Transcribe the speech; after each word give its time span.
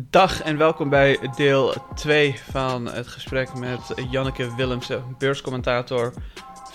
Dag 0.00 0.42
en 0.42 0.56
welkom 0.56 0.88
bij 0.88 1.18
deel 1.36 1.74
2 1.94 2.40
van 2.50 2.86
het 2.86 3.06
gesprek 3.06 3.54
met 3.54 3.80
Janneke 4.10 4.54
Willemsen, 4.54 5.04
beurscommentator, 5.18 6.12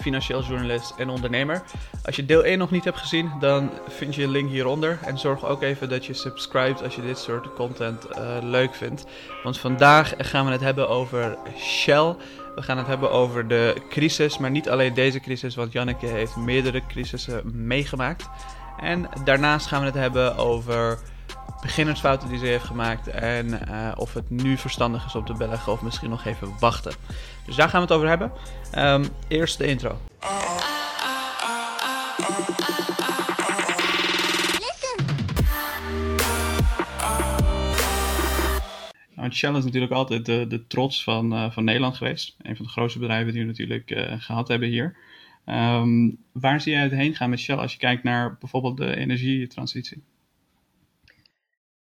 financieel 0.02 0.44
journalist 0.44 0.94
en 0.98 1.10
ondernemer. 1.10 1.64
Als 2.04 2.16
je 2.16 2.26
deel 2.26 2.44
1 2.44 2.58
nog 2.58 2.72
niet 2.72 2.84
hebt 2.84 2.98
gezien, 2.98 3.32
dan 3.40 3.72
vind 3.88 4.16
je 4.16 4.24
een 4.24 4.30
link 4.30 4.50
hieronder. 4.50 5.00
En 5.06 5.18
zorg 5.18 5.46
ook 5.46 5.62
even 5.62 5.90
dat 5.90 6.06
je 6.06 6.14
subscribt 6.14 6.84
als 6.84 6.96
je 6.96 7.02
dit 7.02 7.18
soort 7.18 7.54
content 7.54 8.08
uh, 8.10 8.38
leuk 8.42 8.76
vindt. 8.76 9.06
Want 9.44 9.60
vandaag 9.60 10.14
gaan 10.18 10.46
we 10.46 10.52
het 10.52 10.62
hebben 10.62 10.90
over 10.90 11.38
Shell. 11.58 12.16
We 12.56 12.62
gaan 12.62 12.78
het 12.78 12.88
hebben 12.88 13.12
over 13.12 13.48
de 13.48 13.82
crisis, 13.90 14.38
maar 14.38 14.52
niet 14.52 14.70
alleen 14.70 14.94
deze 14.94 15.20
crisis, 15.20 15.56
want 15.56 15.72
Janneke 15.72 16.06
heeft 16.06 16.36
meerdere 16.36 16.82
crisissen 16.88 17.42
meegemaakt. 17.68 18.30
En 18.80 19.10
daarnaast 19.24 19.68
gaan 19.68 19.80
we 19.80 19.86
het 19.86 19.96
hebben 19.96 20.38
over 20.38 21.00
beginnersfouten 21.62 22.30
die 22.30 22.38
ze 22.38 22.46
heeft 22.46 22.64
gemaakt 22.64 23.08
en 23.08 23.48
uh, 23.48 23.92
of 23.96 24.14
het 24.14 24.30
nu 24.30 24.58
verstandig 24.58 25.06
is 25.06 25.16
om 25.16 25.26
te 25.26 25.34
beleggen 25.34 25.72
of 25.72 25.82
misschien 25.82 26.10
nog 26.10 26.26
even 26.26 26.54
wachten. 26.60 26.94
Dus 27.46 27.56
daar 27.56 27.70
gaan 27.70 27.82
we 27.82 27.88
het 27.88 27.96
over 27.96 28.08
hebben. 28.08 28.32
Um, 28.78 29.06
eerst 29.28 29.58
de 29.58 29.68
intro. 29.68 29.98
Nou, 39.16 39.32
Shell 39.32 39.56
is 39.56 39.64
natuurlijk 39.64 39.94
altijd 39.94 40.26
de, 40.26 40.64
trots 40.68 41.04
van, 41.04 41.34
uh, 41.34 41.52
van 41.52 41.64
Nederland 41.64 41.96
geweest. 41.96 42.36
Een 42.42 42.56
van 42.56 42.66
de 42.66 42.72
grootste 42.72 43.00
bedrijven 43.00 43.34
die 43.34 43.42
we 43.42 43.48
natuurlijk 43.48 43.92
uh, 43.92 44.14
gehad 44.18 44.48
hebben 44.48 44.70
hier. 44.70 44.96
Um, 45.46 46.18
waar 46.32 46.62
zie 46.62 46.74
jij 46.74 46.82
het 46.82 46.92
heen 46.92 47.16
gaan 47.16 47.30
met 47.30 47.40
Shell 47.40 47.56
als 47.56 47.72
je 47.72 47.78
kijkt 47.78 48.04
naar 48.04 48.38
bijvoorbeeld 48.38 48.78
de 48.78 48.96
energietransitie? 48.96 50.04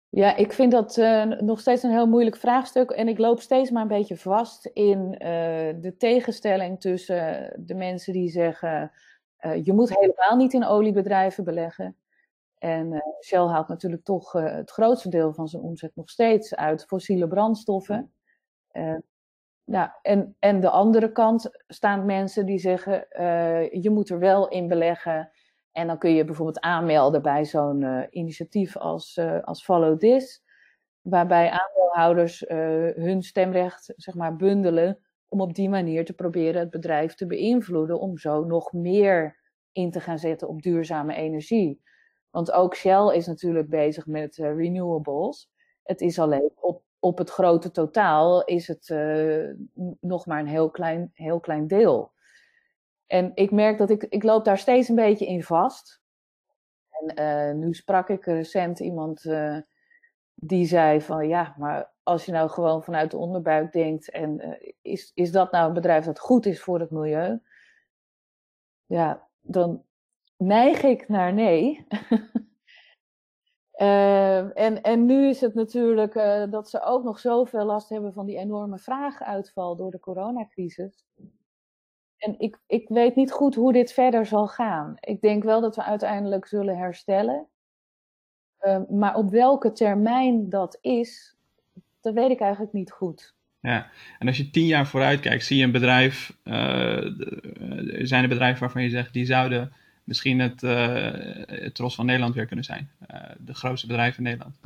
Ja, 0.09 0.35
ik 0.35 0.53
vind 0.53 0.71
dat 0.71 0.97
uh, 0.97 1.25
nog 1.25 1.59
steeds 1.59 1.83
een 1.83 1.91
heel 1.91 2.07
moeilijk 2.07 2.37
vraagstuk. 2.37 2.91
En 2.91 3.07
ik 3.07 3.17
loop 3.17 3.39
steeds 3.39 3.71
maar 3.71 3.81
een 3.81 3.87
beetje 3.87 4.17
vast 4.17 4.65
in 4.65 4.99
uh, 5.11 5.19
de 5.81 5.95
tegenstelling 5.97 6.79
tussen 6.79 7.53
de 7.59 7.75
mensen 7.75 8.13
die 8.13 8.29
zeggen: 8.29 8.91
je 9.63 9.73
moet 9.73 9.99
helemaal 9.99 10.35
niet 10.35 10.53
in 10.53 10.65
oliebedrijven 10.65 11.43
beleggen. 11.43 11.95
En 12.57 13.03
Shell 13.25 13.45
haalt 13.45 13.67
natuurlijk 13.67 14.03
toch 14.03 14.31
het 14.31 14.71
grootste 14.71 15.09
deel 15.09 15.33
van 15.33 15.47
zijn 15.47 15.63
omzet 15.63 15.95
nog 15.95 16.09
steeds 16.09 16.55
uit 16.55 16.85
fossiele 16.85 17.27
brandstoffen. 17.27 18.13
nou, 19.63 19.89
en, 20.01 20.35
en 20.39 20.59
de 20.59 20.69
andere 20.69 21.11
kant 21.11 21.49
staan 21.67 22.05
mensen 22.05 22.45
die 22.45 22.59
zeggen: 22.59 23.05
je 23.81 23.89
moet 23.89 24.09
er 24.09 24.19
wel 24.19 24.47
in 24.47 24.67
beleggen. 24.67 25.31
En 25.77 25.87
dan 25.87 25.97
kun 25.97 26.13
je 26.13 26.25
bijvoorbeeld 26.25 26.59
aanmelden 26.59 27.21
bij 27.21 27.45
zo'n 27.45 27.81
uh, 27.81 28.03
initiatief 28.09 28.77
als, 28.77 29.17
uh, 29.17 29.39
Follow 29.43 29.99
This, 29.99 30.43
waarbij 31.01 31.49
aandeelhouders 31.49 32.43
uh, 32.43 32.57
hun 32.95 33.23
stemrecht 33.23 33.93
zeg 33.95 34.15
maar, 34.15 34.35
bundelen 34.35 34.99
om 35.27 35.41
op 35.41 35.53
die 35.53 35.69
manier 35.69 36.05
te 36.05 36.13
proberen 36.13 36.59
het 36.59 36.69
bedrijf 36.69 37.13
te 37.13 37.27
beïnvloeden 37.27 37.99
om 37.99 38.17
zo 38.17 38.43
nog 38.43 38.73
meer 38.73 39.39
in 39.71 39.91
te 39.91 39.99
gaan 39.99 40.17
zetten 40.17 40.47
op 40.47 40.61
duurzame 40.61 41.15
energie. 41.15 41.81
Want 42.29 42.51
ook 42.51 42.75
Shell 42.75 43.15
is 43.15 43.27
natuurlijk 43.27 43.69
bezig 43.69 44.05
met 44.05 44.35
renewables. 44.35 45.49
Het 45.83 46.01
is 46.01 46.19
alleen 46.19 46.51
op, 46.55 46.83
op 46.99 47.17
het 47.17 47.29
grote 47.29 47.71
totaal 47.71 48.43
is 48.43 48.67
het 48.67 48.95
nog 49.99 50.25
maar 50.25 50.39
een 50.39 50.47
heel 50.47 50.69
klein, 50.69 51.11
heel 51.13 51.39
klein 51.39 51.67
deel. 51.67 52.15
En 53.07 53.31
ik 53.33 53.51
merk 53.51 53.77
dat 53.77 53.89
ik, 53.89 54.03
ik 54.03 54.23
loop 54.23 54.45
daar 54.45 54.57
steeds 54.57 54.87
een 54.87 54.95
beetje 54.95 55.25
in 55.25 55.43
vast. 55.43 56.01
En 56.89 57.19
uh, 57.19 57.63
nu 57.63 57.73
sprak 57.73 58.09
ik 58.09 58.25
recent 58.25 58.79
iemand 58.79 59.23
uh, 59.23 59.57
die 60.33 60.65
zei 60.65 61.01
van 61.01 61.27
ja, 61.27 61.55
maar 61.57 61.93
als 62.03 62.25
je 62.25 62.31
nou 62.31 62.49
gewoon 62.49 62.83
vanuit 62.83 63.11
de 63.11 63.17
onderbuik 63.17 63.71
denkt 63.71 64.09
en 64.09 64.41
uh, 64.47 64.73
is, 64.81 65.11
is 65.13 65.31
dat 65.31 65.51
nou 65.51 65.67
een 65.67 65.73
bedrijf 65.73 66.05
dat 66.05 66.19
goed 66.19 66.45
is 66.45 66.61
voor 66.61 66.79
het 66.79 66.91
milieu? 66.91 67.39
Ja, 68.85 69.27
dan 69.41 69.83
neig 70.37 70.83
ik 70.83 71.07
naar 71.07 71.33
nee. 71.33 71.87
en, 74.53 74.81
en 74.81 75.05
nu 75.05 75.27
is 75.27 75.41
het 75.41 75.53
natuurlijk 75.53 76.13
dat 76.51 76.69
ze 76.69 76.81
ook 76.81 77.03
nog 77.03 77.19
zoveel 77.19 77.65
last 77.65 77.89
hebben 77.89 78.13
van 78.13 78.25
die 78.25 78.37
enorme 78.37 78.77
vraaguitval 78.77 79.75
door 79.75 79.91
de 79.91 79.99
coronacrisis. 79.99 81.05
En 82.17 82.35
ik, 82.39 82.59
ik 82.67 82.87
weet 82.89 83.15
niet 83.15 83.31
goed 83.31 83.55
hoe 83.55 83.73
dit 83.73 83.93
verder 83.93 84.25
zal 84.25 84.47
gaan. 84.47 84.95
Ik 84.99 85.21
denk 85.21 85.43
wel 85.43 85.61
dat 85.61 85.75
we 85.75 85.83
uiteindelijk 85.83 86.45
zullen 86.45 86.77
herstellen. 86.77 87.47
Uh, 88.61 88.79
maar 88.89 89.15
op 89.15 89.29
welke 89.29 89.71
termijn 89.71 90.49
dat 90.49 90.77
is, 90.81 91.35
dat 92.01 92.13
weet 92.13 92.29
ik 92.29 92.39
eigenlijk 92.39 92.73
niet 92.73 92.91
goed. 92.91 93.35
Ja, 93.59 93.89
en 94.19 94.27
als 94.27 94.37
je 94.37 94.49
tien 94.49 94.65
jaar 94.65 94.87
vooruit 94.87 95.19
kijkt, 95.19 95.45
zie 95.45 95.57
je 95.57 95.63
een 95.63 95.71
bedrijf, 95.71 96.37
uh, 96.43 96.53
zijn 98.05 98.23
er 98.23 98.29
bedrijven 98.29 98.59
waarvan 98.59 98.83
je 98.83 98.89
zegt, 98.89 99.13
die 99.13 99.25
zouden 99.25 99.73
misschien 100.03 100.39
het, 100.39 100.63
uh, 100.63 101.03
het 101.45 101.75
tros 101.75 101.95
van 101.95 102.05
Nederland 102.05 102.35
weer 102.35 102.45
kunnen 102.45 102.65
zijn. 102.65 102.89
de 103.37 103.53
grootste 103.53 103.87
bedrijven 103.87 104.17
in 104.17 104.23
Nederland. 104.23 104.59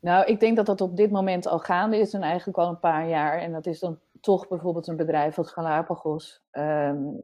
Nou, 0.00 0.26
ik 0.26 0.40
denk 0.40 0.56
dat 0.56 0.66
dat 0.66 0.80
op 0.80 0.96
dit 0.96 1.10
moment 1.10 1.46
al 1.46 1.58
gaande 1.58 1.98
is 1.98 2.12
en 2.12 2.22
eigenlijk 2.22 2.58
al 2.58 2.68
een 2.68 2.78
paar 2.78 3.08
jaar. 3.08 3.38
En 3.38 3.52
dat 3.52 3.66
is 3.66 3.78
dan 3.78 3.98
toch 4.22 4.48
bijvoorbeeld 4.48 4.86
een 4.86 4.96
bedrijf 4.96 5.38
als 5.38 5.52
Galapagos, 5.52 6.42
um, 6.52 7.22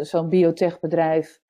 zo'n 0.00 0.28
biotechbedrijf, 0.28 1.40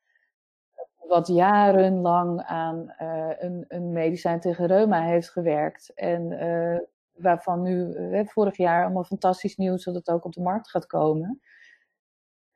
wat 0.96 1.26
jarenlang 1.26 2.42
aan 2.42 2.94
uh, 3.00 3.30
een, 3.38 3.64
een, 3.68 3.92
medicijn 3.92 4.40
tegen 4.40 4.66
reuma 4.66 5.02
heeft 5.02 5.30
gewerkt. 5.30 5.92
En 5.94 6.30
uh, 6.30 6.78
waarvan 7.12 7.62
nu 7.62 7.94
vorig 8.28 8.56
jaar 8.56 8.84
allemaal 8.84 9.04
fantastisch 9.04 9.56
nieuws 9.56 9.84
dat 9.84 9.94
het 9.94 10.10
ook 10.10 10.24
op 10.24 10.32
de 10.32 10.40
markt 10.40 10.70
gaat 10.70 10.86
komen. 10.86 11.40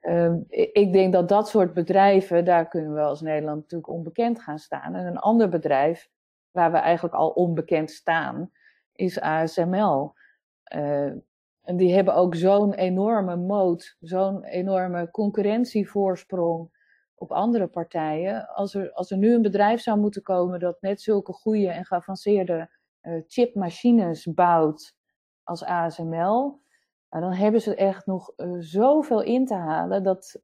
Um, 0.01 0.45
ik 0.49 0.93
denk 0.93 1.13
dat 1.13 1.29
dat 1.29 1.49
soort 1.49 1.75
bedrijven, 1.75 2.45
daar 2.45 2.69
kunnen 2.69 2.95
we 2.95 3.01
als 3.01 3.21
Nederland 3.21 3.61
natuurlijk 3.61 3.91
onbekend 3.91 4.41
gaan 4.41 4.59
staan. 4.59 4.95
En 4.95 5.07
een 5.07 5.19
ander 5.19 5.49
bedrijf, 5.49 6.09
waar 6.51 6.73
we 6.73 6.79
eigenlijk 6.79 7.15
al 7.15 7.29
onbekend 7.29 7.91
staan, 7.91 8.51
is 8.93 9.21
ASML. 9.21 10.15
En 11.67 11.77
die 11.77 11.95
hebben 11.95 12.15
ook 12.15 12.35
zo'n 12.35 12.75
enorme 12.75 13.37
moot, 13.37 13.97
zo'n 14.01 14.45
enorme 14.45 15.11
concurrentievoorsprong 15.11 16.71
op 17.15 17.33
andere 17.33 17.67
partijen. 17.67 18.49
Als 18.49 18.75
er, 18.75 18.93
als 18.93 19.11
er 19.11 19.17
nu 19.17 19.35
een 19.35 19.43
bedrijf 19.43 19.81
zou 19.81 19.99
moeten 19.99 20.23
komen 20.23 20.61
dat 20.61 20.81
net 20.81 21.01
zulke 21.01 21.33
goede 21.33 21.69
en 21.69 21.85
geavanceerde 21.85 22.71
uh, 23.03 23.23
chipmachines 23.27 24.33
bouwt 24.35 24.95
als 25.43 25.65
ASML, 25.65 26.61
nou, 27.11 27.25
dan 27.25 27.33
hebben 27.33 27.61
ze 27.61 27.75
echt 27.75 28.07
nog 28.07 28.33
uh, 28.37 28.57
zoveel 28.59 29.23
in 29.23 29.47
te 29.47 29.55
halen 29.55 30.03
dat 30.03 30.41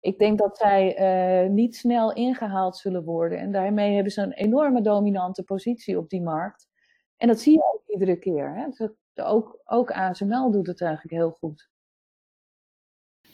ik 0.00 0.18
denk 0.18 0.38
dat 0.38 0.56
zij 0.56 0.98
uh, 1.44 1.50
niet 1.50 1.76
snel 1.76 2.12
ingehaald 2.12 2.76
zullen 2.76 3.04
worden. 3.04 3.38
En 3.38 3.52
daarmee 3.52 3.94
hebben 3.94 4.12
ze 4.12 4.22
een 4.22 4.32
enorme 4.32 4.80
dominante 4.80 5.42
positie 5.42 5.98
op 5.98 6.08
die 6.08 6.22
markt. 6.22 6.68
En 7.16 7.28
dat 7.28 7.40
zie 7.40 7.52
je 7.52 7.72
ook 7.74 7.82
iedere 7.86 8.16
keer. 8.16 8.54
Hè? 8.54 8.86
Ook, 9.20 9.58
ook 9.64 9.90
ASML 9.90 10.50
doet 10.50 10.66
het 10.66 10.80
eigenlijk 10.80 11.14
heel 11.14 11.30
goed. 11.30 11.68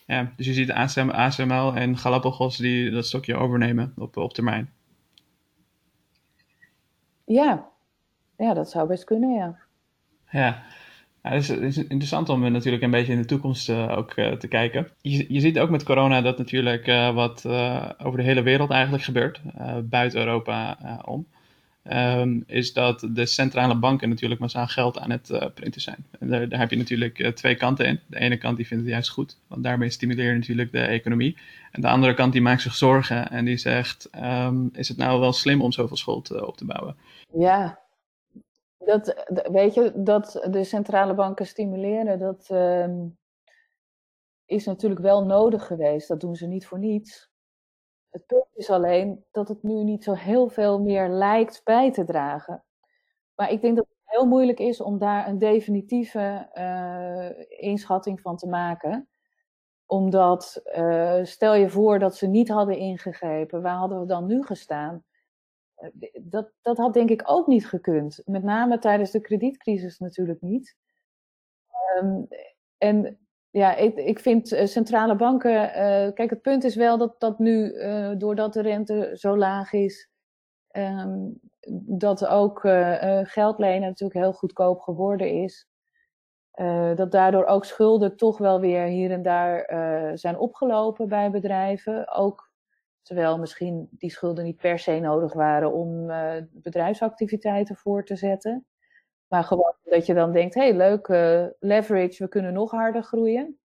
Ja, 0.06 0.32
dus 0.36 0.46
je 0.46 0.52
ziet 0.52 0.70
ASM, 0.70 1.08
ASML 1.10 1.74
en 1.74 1.98
Galapagos 1.98 2.56
die 2.56 2.90
dat 2.90 3.06
stokje 3.06 3.36
overnemen 3.36 3.92
op, 3.96 4.16
op 4.16 4.32
termijn. 4.32 4.72
Ja. 7.24 7.68
ja, 8.36 8.54
dat 8.54 8.70
zou 8.70 8.88
best 8.88 9.04
kunnen, 9.04 9.34
ja. 9.34 9.58
Ja, 10.30 10.62
ja, 11.22 11.30
het, 11.30 11.48
is, 11.48 11.76
interessant 11.76 12.28
om 12.28 12.52
natuurlijk 12.52 12.82
een 12.82 12.90
beetje 12.90 13.12
in 13.12 13.20
de 13.20 13.24
toekomst 13.24 13.68
uh, 13.68 13.96
ook 13.96 14.16
uh, 14.16 14.32
te 14.32 14.48
kijken. 14.48 14.88
Je, 15.00 15.32
je 15.32 15.40
ziet 15.40 15.58
ook 15.58 15.70
met 15.70 15.82
corona 15.82 16.20
dat 16.20 16.38
natuurlijk 16.38 16.86
uh, 16.86 17.14
wat 17.14 17.46
over 17.98 18.18
de 18.18 18.22
hele 18.24 18.42
wereld 18.42 18.70
eigenlijk 18.70 19.02
gebeurt, 19.02 19.40
buiten 19.84 20.20
Europa 20.20 20.78
om 21.04 21.26
um, 21.82 22.42
is 22.46 22.72
dat 22.72 23.08
de 23.12 23.26
centrale 23.26 23.78
banken 23.78 24.08
natuurlijk 24.08 24.40
massaal 24.40 24.66
geld 24.66 24.98
aan 24.98 25.10
het 25.10 25.30
uh, 25.30 25.46
printen 25.54 25.80
zijn. 25.80 26.06
En 26.18 26.28
daar, 26.28 26.48
daar, 26.48 26.58
heb 26.58 26.70
je 26.70 26.76
natuurlijk 26.76 27.18
uh, 27.18 27.28
twee 27.28 27.54
kanten 27.54 27.86
in. 27.86 28.00
De 28.06 28.18
ene 28.18 28.36
kant 28.36 28.56
die 28.56 28.66
vindt 28.66 28.82
het 28.82 28.92
juist 28.92 29.10
goed, 29.10 29.38
want 29.46 29.62
daarmee 29.62 29.90
stimuleer 29.90 30.32
je 30.32 30.38
natuurlijk 30.38 30.72
de 30.72 30.80
economie. 30.80 31.38
En 31.72 31.80
de 31.80 31.88
andere 31.88 32.14
kant 32.14 32.32
die 32.32 32.42
maakt 32.42 32.62
zich 32.62 32.74
zorgen 32.74 33.30
en 33.30 33.44
die 33.44 33.56
zegt, 33.56 34.08
um, 34.24 34.70
is 34.72 34.88
het 34.88 34.96
nou 34.96 35.20
wel 35.20 35.32
slim 35.32 35.62
om 35.62 35.72
zoveel 35.72 35.96
schuld 35.96 36.30
uh, 36.30 36.42
op 36.42 36.56
te 36.56 36.64
bouwen? 36.64 36.96
Ja, 37.32 37.80
dat, 38.78 39.26
weet 39.52 39.74
je, 39.74 39.92
dat 39.94 40.46
de 40.50 40.64
centrale 40.64 41.14
banken 41.14 41.46
stimuleren, 41.46 42.18
dat 42.18 42.48
um, 42.52 43.18
is 44.46 44.64
natuurlijk 44.64 45.00
wel 45.00 45.24
nodig 45.24 45.66
geweest. 45.66 46.08
Dat 46.08 46.20
doen 46.20 46.36
ze 46.36 46.46
niet 46.46 46.66
voor 46.66 46.78
niets. 46.78 47.29
Het 48.10 48.26
punt 48.26 48.46
is 48.52 48.70
alleen 48.70 49.24
dat 49.30 49.48
het 49.48 49.62
nu 49.62 49.84
niet 49.84 50.04
zo 50.04 50.12
heel 50.12 50.48
veel 50.48 50.80
meer 50.80 51.08
lijkt 51.08 51.60
bij 51.64 51.92
te 51.92 52.04
dragen. 52.04 52.64
Maar 53.34 53.50
ik 53.50 53.60
denk 53.60 53.76
dat 53.76 53.86
het 53.88 53.98
heel 54.04 54.26
moeilijk 54.26 54.58
is 54.58 54.80
om 54.80 54.98
daar 54.98 55.28
een 55.28 55.38
definitieve 55.38 56.48
uh, 56.54 57.60
inschatting 57.60 58.20
van 58.20 58.36
te 58.36 58.46
maken. 58.46 59.08
Omdat, 59.86 60.60
uh, 60.76 61.24
stel 61.24 61.54
je 61.54 61.70
voor 61.70 61.98
dat 61.98 62.16
ze 62.16 62.26
niet 62.26 62.48
hadden 62.48 62.78
ingegrepen, 62.78 63.62
waar 63.62 63.76
hadden 63.76 64.00
we 64.00 64.06
dan 64.06 64.26
nu 64.26 64.42
gestaan? 64.42 65.04
dat, 66.22 66.52
dat 66.62 66.76
had 66.76 66.94
denk 66.94 67.10
ik 67.10 67.22
ook 67.24 67.46
niet 67.46 67.66
gekund. 67.68 68.22
Met 68.24 68.42
name 68.42 68.78
tijdens 68.78 69.10
de 69.10 69.20
kredietcrisis 69.20 69.98
natuurlijk 69.98 70.40
niet. 70.40 70.76
Um, 71.98 72.28
en 72.78 73.18
ja, 73.50 73.76
ik, 73.76 73.96
ik 73.96 74.18
vind 74.18 74.52
uh, 74.52 74.66
centrale 74.66 75.16
banken. 75.16 75.52
Uh, 75.52 76.12
kijk, 76.12 76.30
het 76.30 76.42
punt 76.42 76.64
is 76.64 76.74
wel 76.74 76.98
dat, 76.98 77.20
dat 77.20 77.38
nu, 77.38 77.72
uh, 77.72 78.10
doordat 78.18 78.52
de 78.52 78.62
rente 78.62 79.10
zo 79.14 79.36
laag 79.36 79.72
is, 79.72 80.10
um, 80.72 81.40
dat 81.86 82.26
ook 82.26 82.60
geld 83.22 83.58
lenen 83.58 83.88
natuurlijk 83.88 84.20
heel 84.20 84.32
goedkoop 84.32 84.80
geworden 84.80 85.30
is. 85.42 85.68
dat 86.94 87.12
daardoor 87.12 87.44
ook 87.44 87.64
schulden 87.64 88.16
toch 88.16 88.38
wel 88.38 88.60
weer 88.60 88.84
hier 88.84 89.10
en 89.10 89.22
daar 89.22 89.64
zijn 90.18 90.38
opgelopen 90.38 91.08
bij 91.08 91.30
bedrijven. 91.30 92.08
Ook 92.08 92.52
terwijl 93.02 93.38
misschien 93.38 93.88
die 93.90 94.10
schulden 94.10 94.44
niet 94.44 94.56
per 94.56 94.78
se 94.78 94.98
nodig 94.98 95.32
waren 95.32 95.72
om 95.72 96.06
bedrijfsactiviteiten 96.50 97.76
voor 97.76 98.04
te 98.04 98.16
zetten. 98.16 98.66
Maar 99.30 99.44
gewoon 99.44 99.74
dat 99.84 100.06
je 100.06 100.14
dan 100.14 100.32
denkt, 100.32 100.54
hé 100.54 100.60
hey, 100.60 100.76
leuk, 100.76 101.08
uh, 101.08 101.44
leverage, 101.60 102.22
we 102.22 102.28
kunnen 102.28 102.52
nog 102.52 102.70
harder 102.70 103.02
groeien. 103.02 103.58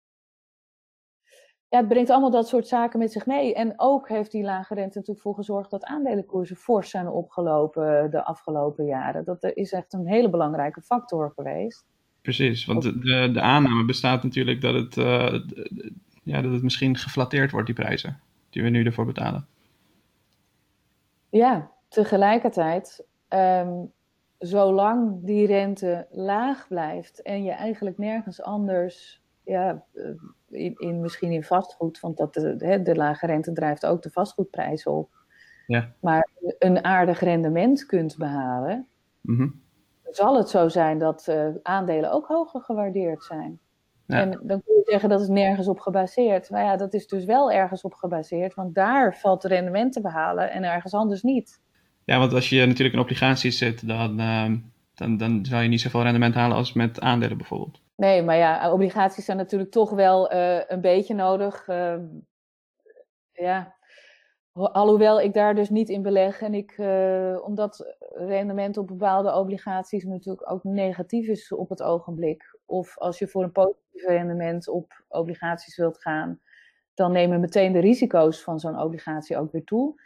Ja, 1.68 1.78
het 1.78 1.88
brengt 1.88 2.10
allemaal 2.10 2.30
dat 2.30 2.48
soort 2.48 2.68
zaken 2.68 2.98
met 2.98 3.12
zich 3.12 3.26
mee. 3.26 3.54
En 3.54 3.72
ook 3.76 4.08
heeft 4.08 4.30
die 4.30 4.42
lage 4.42 4.74
rente 4.74 4.98
natuurlijk 4.98 5.26
voor 5.26 5.34
gezorgd 5.34 5.70
dat 5.70 5.84
aandelenkoersen 5.84 6.56
fors 6.56 6.90
zijn 6.90 7.08
opgelopen 7.08 8.10
de 8.10 8.24
afgelopen 8.24 8.84
jaren. 8.84 9.24
Dat 9.24 9.44
is 9.54 9.72
echt 9.72 9.92
een 9.92 10.06
hele 10.06 10.30
belangrijke 10.30 10.80
factor 10.80 11.32
geweest. 11.34 11.84
Precies, 12.22 12.64
want 12.64 12.82
de, 12.82 13.30
de, 13.32 13.40
aanname 13.40 13.84
bestaat 13.84 14.22
natuurlijk 14.22 14.60
dat 14.60 14.74
het, 14.74 14.96
uh, 14.96 15.40
ja, 16.22 16.42
dat 16.42 16.52
het 16.52 16.62
misschien 16.62 16.96
geflatteerd 16.96 17.50
wordt, 17.50 17.66
die 17.66 17.74
prijzen 17.74 18.20
die 18.50 18.62
we 18.62 18.68
nu 18.68 18.84
ervoor 18.84 19.06
betalen. 19.06 19.46
Ja, 21.30 21.70
tegelijkertijd 21.88 23.04
um, 23.28 23.92
zolang 24.38 25.24
die 25.24 25.46
rente 25.46 26.06
laag 26.10 26.68
blijft 26.68 27.22
en 27.22 27.44
je 27.44 27.52
eigenlijk 27.52 27.98
nergens 27.98 28.42
anders, 28.42 29.22
ja, 29.44 29.84
eh, 29.92 30.04
in, 30.48 30.74
in 30.76 31.00
misschien 31.00 31.32
in 31.32 31.44
vastgoed, 31.44 32.00
want 32.00 32.16
dat 32.16 32.34
de, 32.34 32.82
de 32.82 32.94
lage 32.94 33.26
rente 33.26 33.52
drijft 33.52 33.86
ook 33.86 34.02
de 34.02 34.10
vastgoedprijzen 34.10 34.92
op, 34.92 35.10
ja. 35.66 35.92
maar 36.00 36.28
een 36.58 36.84
aardig 36.84 37.20
rendement 37.20 37.86
kunt 37.86 38.16
behalen, 38.16 38.88
mm 39.20 39.62
zal 40.16 40.36
het 40.36 40.48
zo 40.48 40.68
zijn 40.68 40.98
dat 40.98 41.26
uh, 41.28 41.48
aandelen 41.62 42.12
ook 42.12 42.26
hoger 42.26 42.60
gewaardeerd 42.60 43.24
zijn. 43.24 43.60
Ja. 44.06 44.20
En 44.20 44.30
dan 44.30 44.62
kun 44.62 44.74
je 44.74 44.82
zeggen 44.84 45.08
dat 45.08 45.20
is 45.20 45.28
nergens 45.28 45.68
op 45.68 45.80
gebaseerd. 45.80 46.50
Maar 46.50 46.62
ja, 46.62 46.76
dat 46.76 46.94
is 46.94 47.06
dus 47.06 47.24
wel 47.24 47.52
ergens 47.52 47.82
op 47.82 47.94
gebaseerd, 47.94 48.54
want 48.54 48.74
daar 48.74 49.16
valt 49.16 49.42
de 49.42 49.48
rendement 49.48 49.92
te 49.92 50.00
behalen 50.00 50.50
en 50.50 50.64
ergens 50.64 50.94
anders 50.94 51.22
niet. 51.22 51.62
Ja, 52.04 52.18
want 52.18 52.32
als 52.32 52.48
je 52.48 52.66
natuurlijk 52.66 52.94
in 52.94 53.02
obligaties 53.02 53.58
zit, 53.58 53.88
dan, 53.88 54.20
uh, 54.20 54.52
dan, 54.94 55.16
dan 55.16 55.44
zou 55.44 55.62
je 55.62 55.68
niet 55.68 55.80
zoveel 55.80 56.02
rendement 56.02 56.34
halen 56.34 56.56
als 56.56 56.72
met 56.72 57.00
aandelen 57.00 57.36
bijvoorbeeld. 57.36 57.80
Nee, 57.96 58.22
maar 58.22 58.36
ja, 58.36 58.72
obligaties 58.72 59.24
zijn 59.24 59.36
natuurlijk 59.36 59.70
toch 59.70 59.90
wel 59.90 60.32
uh, 60.32 60.60
een 60.66 60.80
beetje 60.80 61.14
nodig. 61.14 61.68
Uh, 61.68 61.96
ja, 63.32 63.74
alhoewel 64.52 65.20
ik 65.20 65.34
daar 65.34 65.54
dus 65.54 65.70
niet 65.70 65.88
in 65.88 66.02
beleg. 66.02 66.40
En 66.40 66.54
ik, 66.54 66.78
uh, 66.78 67.44
omdat 67.44 67.96
rendement 68.14 68.76
op 68.76 68.86
bepaalde 68.86 69.34
obligaties 69.34 70.04
natuurlijk 70.04 70.50
ook 70.50 70.64
negatief 70.64 71.28
is 71.28 71.52
op 71.52 71.68
het 71.68 71.82
ogenblik. 71.82 72.58
Of 72.66 72.98
als 72.98 73.18
je 73.18 73.28
voor 73.28 73.42
een 73.42 73.52
positief 73.52 74.06
rendement 74.06 74.68
op 74.68 75.04
obligaties 75.08 75.76
wilt 75.76 76.00
gaan, 76.00 76.40
dan 76.94 77.12
nemen 77.12 77.40
meteen 77.40 77.72
de 77.72 77.78
risico's 77.78 78.42
van 78.42 78.60
zo'n 78.60 78.80
obligatie 78.80 79.36
ook 79.38 79.52
weer 79.52 79.64
toe. 79.64 80.02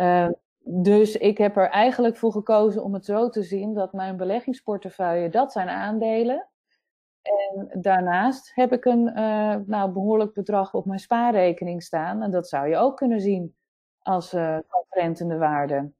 Uh, 0.00 0.28
dus 0.66 1.16
ik 1.16 1.38
heb 1.38 1.56
er 1.56 1.68
eigenlijk 1.68 2.16
voor 2.16 2.32
gekozen 2.32 2.84
om 2.84 2.94
het 2.94 3.04
zo 3.04 3.28
te 3.28 3.42
zien 3.42 3.74
dat 3.74 3.92
mijn 3.92 4.16
beleggingsportefeuille, 4.16 5.28
dat 5.28 5.52
zijn 5.52 5.68
aandelen. 5.68 6.48
En 7.22 7.80
daarnaast 7.80 8.54
heb 8.54 8.72
ik 8.72 8.84
een 8.84 9.08
uh, 9.18 9.56
nou, 9.66 9.90
behoorlijk 9.90 10.32
bedrag 10.32 10.74
op 10.74 10.86
mijn 10.86 10.98
spaarrekening 10.98 11.82
staan. 11.82 12.22
En 12.22 12.30
dat 12.30 12.48
zou 12.48 12.68
je 12.68 12.76
ook 12.76 12.96
kunnen 12.96 13.20
zien 13.20 13.56
als 13.98 14.34
uh, 14.34 14.58
rentende 14.88 15.36
waarde. 15.36 15.92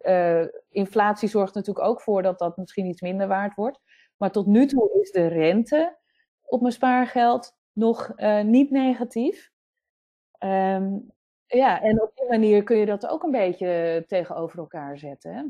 Uh, 0.00 0.46
inflatie 0.68 1.28
zorgt 1.28 1.54
natuurlijk 1.54 1.86
ook 1.86 2.00
voor 2.00 2.22
dat 2.22 2.38
dat 2.38 2.56
misschien 2.56 2.86
iets 2.86 3.00
minder 3.00 3.28
waard 3.28 3.54
wordt. 3.54 3.80
Maar 4.16 4.30
tot 4.30 4.46
nu 4.46 4.66
toe 4.66 4.98
is 5.00 5.10
de 5.10 5.26
rente 5.26 5.96
op 6.42 6.60
mijn 6.60 6.72
spaargeld 6.72 7.56
nog 7.72 8.12
niet 8.42 8.70
negatief. 8.70 9.50
Um, 10.38 11.12
ja, 11.58 11.82
en 11.82 12.02
op 12.02 12.12
die 12.14 12.28
manier 12.28 12.62
kun 12.62 12.76
je 12.76 12.86
dat 12.86 13.06
ook 13.06 13.22
een 13.22 13.30
beetje 13.30 14.04
tegenover 14.06 14.58
elkaar 14.58 14.98
zetten. 14.98 15.34
Hè? 15.34 15.42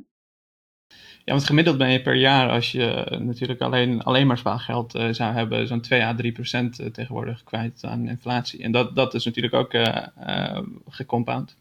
Ja, 1.25 1.32
want 1.32 1.44
gemiddeld 1.44 1.79
ben 1.79 1.91
je 1.91 2.02
per 2.02 2.14
jaar, 2.14 2.50
als 2.50 2.73
je 2.73 3.19
natuurlijk 3.20 3.61
alleen, 3.61 4.02
alleen 4.02 4.26
maar 4.26 4.38
spaargeld 4.38 4.94
uh, 4.94 5.08
zou 5.08 5.32
hebben, 5.32 5.67
zo'n 5.67 5.81
2 5.81 6.02
à 6.02 6.14
3 6.14 6.32
procent 6.32 6.79
eh, 6.79 6.87
tegenwoordig 6.87 7.44
kwijt 7.44 7.85
aan 7.85 8.08
inflatie. 8.08 8.62
En 8.62 8.73
dat, 8.73 8.97
dat 8.97 9.14
is 9.14 9.25
natuurlijk 9.25 9.55
ook 9.55 9.73
uh, 9.73 10.06
uh, 10.19 10.62
gecompound. 10.88 11.56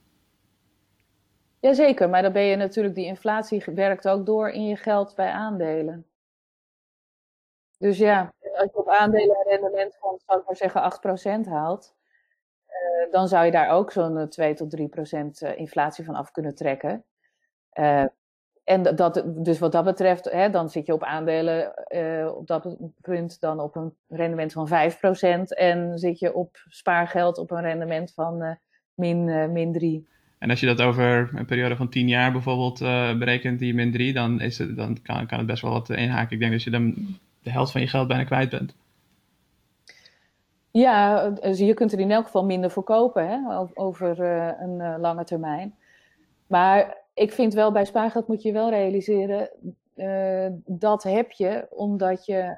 Jazeker, 1.60 2.10
maar 2.10 2.22
dan 2.22 2.32
ben 2.32 2.44
je 2.44 2.56
natuurlijk, 2.56 2.96
die 2.96 3.06
inflatie 3.06 3.64
werkt 3.66 4.08
ook 4.08 4.26
door 4.26 4.50
in 4.50 4.66
je 4.66 4.76
geld 4.76 5.16
bij 5.16 5.32
aandelen. 5.32 6.06
Dus 7.78 7.98
ja, 7.98 8.34
als 8.56 8.72
je 8.72 8.78
op 8.78 8.90
aandelen 8.90 9.38
een 9.38 9.50
rendement 9.50 9.98
van, 10.00 10.20
zou 10.26 10.40
ik 10.40 10.46
maar 10.46 10.56
zeggen, 10.56 11.46
8% 11.46 11.50
haalt, 11.50 11.96
uh, 12.70 13.12
dan 13.12 13.28
zou 13.28 13.46
je 13.46 13.52
daar 13.52 13.70
ook 13.70 13.92
zo'n 13.92 14.30
2 14.30 14.54
tot 14.54 14.70
3 14.70 14.88
procent 14.88 15.42
inflatie 15.42 16.06
van 16.06 16.16
af 16.16 16.32
kunnen 16.32 16.56
trekken. 16.56 17.04
En 18.64 18.96
dat, 18.96 19.24
dus 19.26 19.60
wat 19.60 19.72
dat 19.72 19.84
betreft, 19.84 20.32
hè, 20.32 20.50
dan 20.50 20.70
zit 20.70 20.86
je 20.86 20.94
op 20.94 21.04
aandelen 21.04 21.74
op 22.36 22.48
dat 22.48 22.78
punt 23.02 23.40
dan 23.40 23.60
op 23.60 23.76
een 23.76 23.94
rendement 24.08 24.52
van 24.52 24.68
5%. 24.68 24.72
En 25.48 26.00
zit 26.00 26.20
je 26.20 26.34
op 26.34 26.66
spaargeld 26.68 27.38
op 27.38 27.52
een 27.52 27.62
rendement 27.62 28.14
van 28.14 28.58
min, 28.94 29.52
min 29.52 29.74
3. 29.74 30.08
En 30.40 30.50
als 30.50 30.60
je 30.60 30.66
dat 30.66 30.82
over 30.82 31.30
een 31.36 31.46
periode 31.46 31.76
van 31.76 31.90
10 31.90 32.08
jaar 32.08 32.32
bijvoorbeeld 32.32 32.80
berekent, 33.20 33.60
die 33.60 33.74
min 33.74 33.92
3, 33.92 34.14
dan, 34.14 34.42
is 34.42 34.58
het, 34.58 34.76
dan 34.76 35.02
kan, 35.02 35.28
kan 35.28 35.38
het 35.38 35.48
best 35.48 35.62
wel 35.62 35.72
wat 35.72 35.90
inhaken. 35.90 36.34
Ik 36.34 36.40
denk 36.40 36.52
dat 36.52 36.64
je 36.64 36.70
dan 36.70 36.94
de 37.44 37.52
helft 37.52 37.72
van 37.72 37.82
je 37.82 37.88
geld 37.88 38.08
bijna 38.08 38.24
kwijt 38.24 38.50
bent. 38.50 38.76
Ja, 40.72 41.30
dus 41.30 41.60
je 41.60 41.74
kunt 41.74 41.92
er 41.92 42.00
in 42.00 42.12
elk 42.12 42.26
geval 42.26 42.46
minder 42.46 42.72
voor 42.72 42.84
kopen 42.84 43.28
hè, 43.28 43.60
over 43.74 44.20
een 44.62 45.00
lange 45.00 45.24
termijn. 45.24 45.76
Maar 46.48 46.98
ik 47.14 47.32
vind 47.32 47.54
wel, 47.54 47.72
bij 47.72 47.86
spaargeld 47.86 48.28
moet 48.28 48.42
je 48.42 48.52
wel 48.52 48.70
realiseren, 48.70 49.50
uh, 49.96 50.48
dat 50.66 51.04
heb 51.04 51.32
je 51.32 51.68
omdat 51.70 52.26
je 52.26 52.58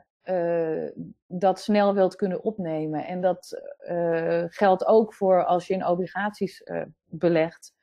dat 1.27 1.60
snel 1.60 1.94
wilt 1.94 2.15
kunnen 2.15 2.44
opnemen. 2.44 3.06
En 3.06 3.22
dat 3.22 3.62
geldt 4.48 4.86
ook 4.86 5.13
voor 5.13 5.46
als 5.46 5.68
je 5.68 5.74
in 5.74 5.86
obligaties 5.86 6.63
belegt. 7.06 7.74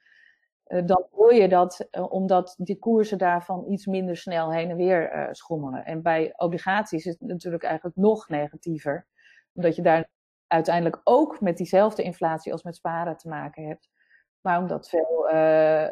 dan 0.65 1.07
wil 1.13 1.29
je 1.29 1.49
dat 1.49 1.89
omdat 1.91 2.55
die 2.59 2.79
koersen 2.79 3.19
daarvan 3.19 3.65
iets 3.69 3.87
minder 3.87 4.17
snel 4.17 4.53
heen 4.53 4.71
en 4.71 4.77
weer 4.77 5.29
schommelen. 5.33 5.85
En 5.85 6.03
bij 6.03 6.33
obligaties 6.37 7.07
is 7.07 7.13
het 7.19 7.29
natuurlijk 7.29 7.63
eigenlijk 7.63 7.97
nog 7.97 8.29
negatiever. 8.29 9.07
Omdat 9.55 9.77
je 9.77 9.83
daar 9.83 10.09
uiteindelijk 10.49 11.01
ook 11.05 11.41
met 11.41 11.57
diezelfde 11.57 12.03
inflatie 12.03 12.53
als 12.53 12.63
met 12.63 12.77
sparen 12.77 13.17
te 13.17 13.29
maken 13.29 13.67
hebt. 13.67 13.89
Maar 14.41 14.59
omdat 14.59 14.89
veel 14.89 15.31
uh, 15.33 15.87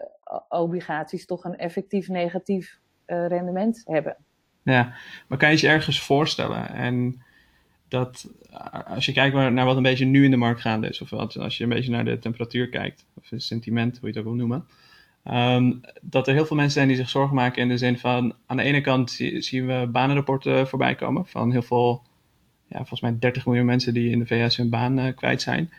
obligaties 0.48 1.26
toch 1.26 1.44
een 1.44 1.56
effectief 1.56 2.08
negatief 2.08 2.80
uh, 3.06 3.26
rendement 3.26 3.82
hebben. 3.84 4.16
Ja, 4.62 4.94
maar 5.28 5.38
kan 5.38 5.50
je 5.50 5.60
je 5.60 5.68
ergens 5.68 6.00
voorstellen? 6.00 6.68
En 6.68 7.22
dat 7.88 8.30
als 8.86 9.06
je 9.06 9.12
kijkt 9.12 9.34
naar 9.34 9.64
wat 9.64 9.76
een 9.76 9.82
beetje 9.82 10.04
nu 10.04 10.24
in 10.24 10.30
de 10.30 10.36
markt 10.36 10.60
gaande 10.60 10.88
is, 10.88 11.00
of 11.00 11.12
als 11.12 11.56
je 11.56 11.62
een 11.62 11.70
beetje 11.70 11.90
naar 11.90 12.04
de 12.04 12.18
temperatuur 12.18 12.68
kijkt, 12.68 13.06
of 13.14 13.30
het 13.30 13.42
sentiment, 13.42 13.98
hoe 13.98 14.08
je 14.08 14.14
het 14.16 14.18
ook 14.18 14.24
wil 14.24 14.46
noemen, 14.46 14.66
um, 15.24 15.80
dat 16.02 16.28
er 16.28 16.34
heel 16.34 16.46
veel 16.46 16.56
mensen 16.56 16.74
zijn 16.74 16.88
die 16.88 16.96
zich 16.96 17.08
zorgen 17.08 17.34
maken 17.34 17.62
in 17.62 17.68
de 17.68 17.78
zin 17.78 17.98
van, 17.98 18.34
aan 18.46 18.56
de 18.56 18.62
ene 18.62 18.80
kant 18.80 19.10
zien 19.38 19.66
we 19.66 19.88
banenrapporten 19.92 20.68
voorbij 20.68 20.94
komen 20.94 21.26
van 21.26 21.50
heel 21.50 21.62
veel, 21.62 22.02
ja, 22.68 22.76
volgens 22.76 23.00
mij 23.00 23.16
30 23.18 23.46
miljoen 23.46 23.66
mensen 23.66 23.94
die 23.94 24.10
in 24.10 24.18
de 24.18 24.26
VS 24.26 24.56
hun 24.56 24.70
baan 24.70 24.98
uh, 24.98 25.14
kwijt 25.14 25.42
zijn. 25.42 25.70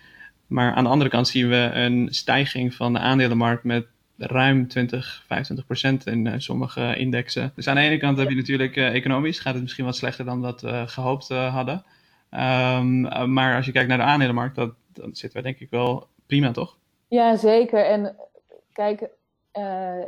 Maar 0.48 0.74
aan 0.74 0.84
de 0.84 0.89
andere 0.89 1.10
kant 1.10 1.27
zien 1.27 1.50
we 1.50 1.70
een 1.74 2.08
stijging 2.12 2.74
van 2.74 2.94
de 2.94 3.00
aandelenmarkt 3.00 3.63
met 3.63 3.86
ruim 4.17 4.67
20, 4.67 5.24
25 5.27 5.65
procent 5.65 6.06
in 6.06 6.25
uh, 6.25 6.34
sommige 6.38 6.96
indexen. 6.96 7.51
Dus 7.56 7.67
aan 7.67 7.75
de 7.75 7.82
ene 7.82 7.98
kant 7.98 8.17
heb 8.17 8.29
je 8.29 8.36
natuurlijk 8.36 8.75
uh, 8.75 8.94
economisch, 8.94 9.39
gaat 9.39 9.53
het 9.53 9.63
misschien 9.63 9.86
wat 9.86 9.96
slechter 9.96 10.25
dan 10.25 10.41
we 10.41 10.56
uh, 10.63 10.88
gehoopt 10.88 11.27
hadden. 11.27 11.84
Um, 12.32 13.01
maar 13.34 13.56
als 13.56 13.65
je 13.65 13.72
kijkt 13.72 13.88
naar 13.88 13.98
de 13.98 14.03
aandelenmarkt, 14.03 14.56
dat, 14.56 14.74
dan 14.94 15.15
zitten 15.15 15.39
we 15.39 15.46
denk 15.46 15.60
ik 15.60 15.70
wel 15.70 16.08
prima, 16.25 16.51
toch? 16.51 16.77
Ja, 17.08 17.36
zeker. 17.36 17.86
En 17.86 18.15
kijk, 18.74 19.10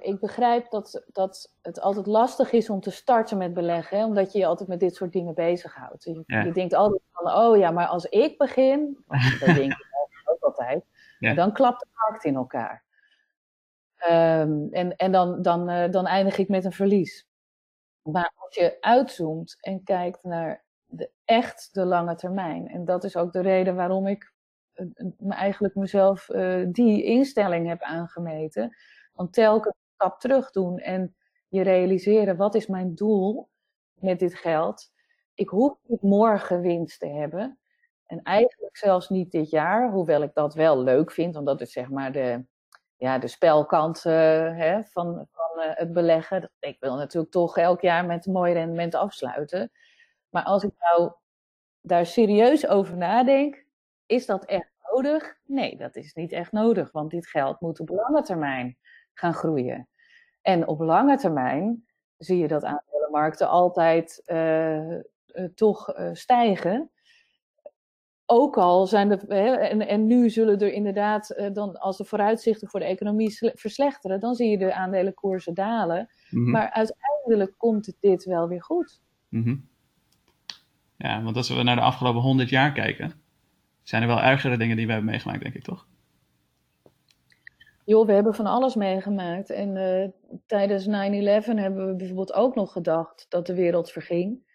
ik 0.02 0.20
begrijp 0.20 0.70
dat, 0.70 1.06
dat 1.12 1.54
het 1.62 1.80
altijd 1.82 2.06
lastig 2.06 2.52
is 2.52 2.70
om 2.70 2.80
te 2.80 2.92
starten 2.92 3.38
met 3.38 3.54
beleggen, 3.54 3.98
hè, 3.98 4.06
omdat 4.06 4.32
je 4.32 4.40
je 4.40 4.46
altijd 4.46 4.70
met 4.70 4.80
dit 4.80 4.96
soort 4.96 5.12
dingen 5.12 5.34
bezighoudt. 5.34 6.04
Je, 6.04 6.24
ja. 6.26 6.42
je 6.42 6.52
denkt 6.52 6.74
altijd 6.74 7.02
van, 7.12 7.32
oh 7.32 7.58
ja, 7.58 7.72
maar 7.72 7.88
als 7.88 8.06
ik 8.06 8.38
begin, 8.38 8.98
dat 9.40 9.56
denk 9.56 9.72
ik 9.72 9.88
altijd. 10.60 10.86
Ja. 11.20 11.34
dan 11.34 11.54
klapt 11.54 11.80
de 11.80 11.88
markt 11.94 12.24
in 12.24 12.36
elkaar. 12.36 12.84
Ehm, 13.96 14.68
en 14.72 14.96
en 14.96 15.12
dan, 15.12 15.42
dan, 15.42 15.70
uh, 15.70 15.92
dan 15.92 16.08
eindig 16.08 16.38
ik 16.38 16.50
met 16.50 16.66
een 16.66 16.72
verlies. 16.72 17.28
Maar 18.02 18.32
als 18.36 18.56
je 18.56 18.78
uitzoomt 18.80 19.58
en 19.62 19.84
kijkt 19.84 20.24
naar 20.24 20.64
de, 20.86 21.10
echt 21.26 21.70
de 21.74 21.86
lange 21.86 22.16
termijn. 22.16 22.68
En 22.68 22.86
dat 22.86 23.04
is 23.04 23.16
ook 23.16 23.32
de 23.32 23.42
reden 23.42 23.76
waarom 23.76 24.08
ik 24.08 24.34
uh, 24.76 24.86
eigenlijk 25.30 25.76
mezelf 25.76 26.26
die 26.68 27.04
instelling 27.04 27.68
heb 27.68 27.82
aangemeten. 27.82 28.76
Want 29.20 29.34
telkens 29.34 29.76
een 29.76 29.94
stap 29.94 30.20
terug 30.20 30.52
doen 30.52 30.78
en 30.78 31.16
je 31.48 31.62
realiseren 31.62 32.38
wat 32.38 32.56
is 32.56 32.68
mijn 32.68 32.96
doel 32.96 33.50
met 33.94 34.20
dit 34.20 34.36
geld. 34.36 34.92
Ik 35.34 35.50
hoef 35.50 35.78
niet 35.84 36.02
morgen 36.02 36.62
winst 36.62 37.00
te 37.00 37.08
hebben. 37.08 37.60
En 38.06 38.22
eigenlijk 38.22 38.78
zelfs 38.78 39.10
niet 39.10 39.32
dit 39.32 39.50
jaar, 39.50 39.92
hoewel 39.92 40.22
ik 40.22 40.34
dat 40.34 40.54
wel 40.54 40.84
leuk 40.84 41.12
vind, 41.12 41.34
want 41.34 41.46
dat 41.46 41.62
is 41.62 41.72
zeg 41.72 41.90
maar 41.90 42.12
de, 42.12 42.46
ja, 42.98 43.18
de 43.18 43.28
spelkant 43.28 44.06
uh, 44.06 44.14
hè, 44.58 44.84
van, 44.84 45.28
van 45.32 45.64
uh, 45.64 45.72
het 45.74 45.94
beleggen. 45.94 46.52
Ik 46.60 46.78
wil 46.80 46.96
natuurlijk 46.96 47.32
toch 47.34 47.58
elk 47.58 47.82
jaar 47.82 48.06
met 48.06 48.26
een 48.26 48.34
mooi 48.34 48.54
rendement 48.54 48.96
afsluiten. 48.96 49.72
Maar 50.30 50.44
als 50.44 50.64
ik 50.64 50.72
nou 50.78 51.12
daar 51.82 52.06
serieus 52.06 52.68
over 52.68 52.98
nadenk, 52.98 53.66
is 54.06 54.26
dat 54.26 54.46
echt 54.46 54.72
nodig? 54.92 55.38
Nee, 55.46 55.78
dat 55.78 55.96
is 55.96 56.14
niet 56.14 56.32
echt 56.32 56.52
nodig, 56.52 56.92
want 56.92 57.12
dit 57.12 57.28
geld 57.28 57.60
moet 57.60 57.80
op 57.80 57.90
lange 57.90 58.22
termijn 58.22 58.78
gaan 59.14 59.34
groeien. 59.34 59.88
En 60.42 60.68
op 60.68 60.80
lange 60.80 61.18
termijn 61.18 61.86
zie 62.18 62.38
je 62.38 62.48
dat 62.48 62.64
aandelenmarkten 62.64 63.50
altijd 63.50 64.24
uh, 64.26 65.00
toch 65.56 65.94
stijgen 66.14 66.92
ook 68.32 68.58
al 68.58 68.88
zijn 68.88 69.10
de, 69.10 69.20
hè, 69.28 69.54
en, 69.54 69.88
en 69.88 70.08
nu 70.08 70.30
zullen 70.30 70.60
er 70.60 70.72
inderdaad, 70.72 71.50
dan, 71.54 71.80
als 71.80 71.98
de 71.98 72.06
vooruitzichten 72.06 72.70
voor 72.70 72.80
de 72.80 72.86
economie 72.86 73.38
verslechteren, 73.54 74.20
dan 74.20 74.36
zie 74.36 74.50
je 74.50 74.58
de 74.58 74.74
aandelenkoersen 74.74 75.54
dalen. 75.54 76.10
Mm 76.30 76.44
-hmm. 76.44 76.52
Maar 76.52 76.70
uiteindelijk 76.70 77.54
komt 77.58 77.86
het 77.86 77.96
dit 78.00 78.24
wel 78.24 78.48
weer 78.48 78.64
goed. 78.64 79.02
Mm 79.30 79.44
-hmm. 79.44 79.68
Ja, 80.98 81.24
want 81.24 81.36
als 81.36 81.50
we 81.50 81.64
naar 81.64 81.76
de 81.76 81.82
afgelopen 81.82 82.22
100 82.22 82.50
jaar 82.50 82.72
kijken, 82.72 83.12
zijn 83.84 84.02
er 84.02 84.08
wel 84.08 84.22
ergere 84.22 84.58
dingen 84.58 84.76
die 84.76 84.86
we 84.86 84.92
hebben 84.92 85.10
meegemaakt, 85.10 85.42
denk 85.42 85.56
ik 85.56 85.64
toch? 85.64 85.88
Joh, 87.90 88.06
we 88.06 88.14
hebben 88.14 88.34
van 88.34 88.46
alles 88.46 88.76
meegemaakt. 88.76 89.50
En 89.50 89.76
uh, 89.76 90.10
tijdens 90.46 90.88
9-11 90.88 90.90
hebben 90.90 91.88
we 91.88 91.96
bijvoorbeeld 91.96 92.34
ook 92.34 92.56
nog 92.56 92.72
gedacht 92.72 93.26
dat 93.30 93.46
de 93.46 93.54
wereld 93.54 93.92
verging. 93.92 94.48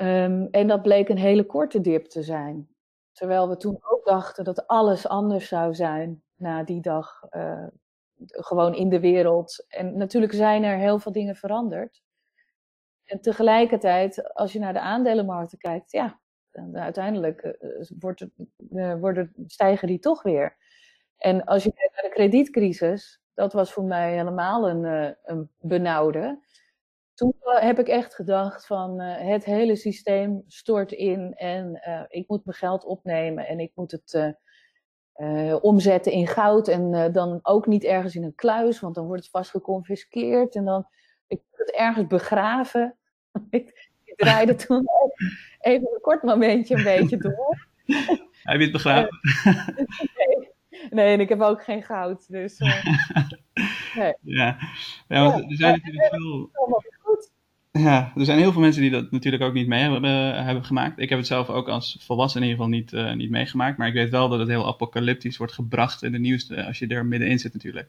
Um, 0.00 0.48
en 0.50 0.66
dat 0.66 0.82
bleek 0.82 1.08
een 1.08 1.18
hele 1.18 1.46
korte 1.46 1.80
dip 1.80 2.06
te 2.06 2.22
zijn. 2.22 2.68
Terwijl 3.12 3.48
we 3.48 3.56
toen 3.56 3.78
ook 3.80 4.04
dachten 4.04 4.44
dat 4.44 4.66
alles 4.66 5.08
anders 5.08 5.48
zou 5.48 5.74
zijn 5.74 6.22
na 6.36 6.62
die 6.64 6.80
dag. 6.80 7.20
Uh, 7.30 7.66
gewoon 8.26 8.74
in 8.74 8.88
de 8.88 9.00
wereld. 9.00 9.64
En 9.68 9.96
natuurlijk 9.96 10.32
zijn 10.32 10.62
er 10.62 10.78
heel 10.78 10.98
veel 10.98 11.12
dingen 11.12 11.36
veranderd. 11.36 12.02
En 13.04 13.20
tegelijkertijd, 13.20 14.34
als 14.34 14.52
je 14.52 14.58
naar 14.58 14.72
de 14.72 14.80
aandelenmarkten 14.80 15.58
kijkt, 15.58 15.92
ja, 15.92 16.20
uiteindelijk 16.72 17.56
uh, 17.60 17.86
wordt 17.98 18.26
worden, 19.00 19.32
stijgen 19.46 19.88
die 19.88 19.98
toch 19.98 20.22
weer. 20.22 20.56
En 21.20 21.44
als 21.44 21.64
je 21.64 21.72
kijkt 21.72 21.94
naar 21.94 22.10
de 22.10 22.16
kredietcrisis, 22.16 23.20
dat 23.34 23.52
was 23.52 23.72
voor 23.72 23.84
mij 23.84 24.12
helemaal 24.16 24.68
een, 24.68 25.16
een 25.24 25.50
benauwde 25.58 26.38
toen 27.20 27.34
heb 27.42 27.78
ik 27.78 27.88
echt 27.88 28.14
gedacht 28.14 28.66
van 28.66 29.00
uh, 29.00 29.16
het 29.16 29.44
hele 29.44 29.76
systeem 29.76 30.44
stort 30.46 30.92
in 30.92 31.34
en 31.34 31.82
uh, 31.88 32.02
ik 32.08 32.28
moet 32.28 32.44
mijn 32.44 32.56
geld 32.56 32.84
opnemen 32.84 33.46
en 33.46 33.60
ik 33.60 33.72
moet 33.74 33.90
het 33.90 34.34
uh, 35.16 35.56
omzetten 35.60 36.12
in 36.12 36.26
goud 36.26 36.68
en 36.68 37.12
dan 37.12 37.38
ook 37.42 37.66
niet 37.66 37.84
ergens 37.84 38.14
in 38.14 38.24
een 38.24 38.34
kluis, 38.34 38.80
want 38.80 38.94
dan 38.94 39.06
wordt 39.06 39.22
het 39.22 39.30
vast 39.30 39.50
geconfiskeerd 39.50 40.54
en 40.54 40.64
dan 40.64 40.86
ik 41.26 41.40
moet 41.50 41.58
het 41.58 41.70
ergens 41.70 42.06
begraven. 42.06 42.96
ik, 43.50 43.90
ik 44.04 44.16
draaide 44.16 44.54
toen 44.66 44.86
even 45.60 45.88
een 45.92 46.00
kort 46.00 46.22
momentje 46.22 46.76
een 46.76 46.84
beetje 46.84 47.16
door. 47.16 47.68
Je 47.84 48.58
het 48.58 48.72
begraven? 48.72 49.18
nee. 50.16 50.49
Nee, 50.90 51.12
en 51.12 51.20
ik 51.20 51.28
heb 51.28 51.40
ook 51.40 51.64
geen 51.64 51.82
goud, 51.82 52.28
dus... 52.28 52.58
nee. 53.98 54.14
Ja, 54.20 54.58
ja 55.08 55.24
want 55.24 55.50
er 55.50 55.56
zijn 55.56 55.72
natuurlijk 55.72 56.14
veel... 56.14 56.50
Ja, 57.72 58.12
er 58.16 58.24
zijn 58.24 58.38
heel 58.38 58.52
veel 58.52 58.60
mensen 58.60 58.82
die 58.82 58.90
dat 58.90 59.10
natuurlijk 59.10 59.42
ook 59.42 59.52
niet 59.52 59.66
mee 59.66 59.82
hebben, 59.82 60.04
uh, 60.04 60.44
hebben 60.44 60.64
gemaakt. 60.64 60.98
Ik 60.98 61.08
heb 61.08 61.18
het 61.18 61.26
zelf 61.26 61.50
ook 61.50 61.68
als 61.68 61.98
volwassen 62.00 62.42
in 62.42 62.48
ieder 62.48 62.64
geval 62.64 62.78
niet, 62.78 62.92
uh, 62.92 63.12
niet 63.14 63.30
meegemaakt. 63.30 63.78
Maar 63.78 63.88
ik 63.88 63.94
weet 63.94 64.10
wel 64.10 64.28
dat 64.28 64.38
het 64.38 64.48
heel 64.48 64.66
apocalyptisch 64.66 65.36
wordt 65.36 65.52
gebracht 65.52 66.02
in 66.02 66.12
de 66.12 66.18
nieuws 66.18 66.52
als 66.56 66.78
je 66.78 66.86
er 66.86 67.06
middenin 67.06 67.38
zit 67.38 67.52
natuurlijk. 67.52 67.88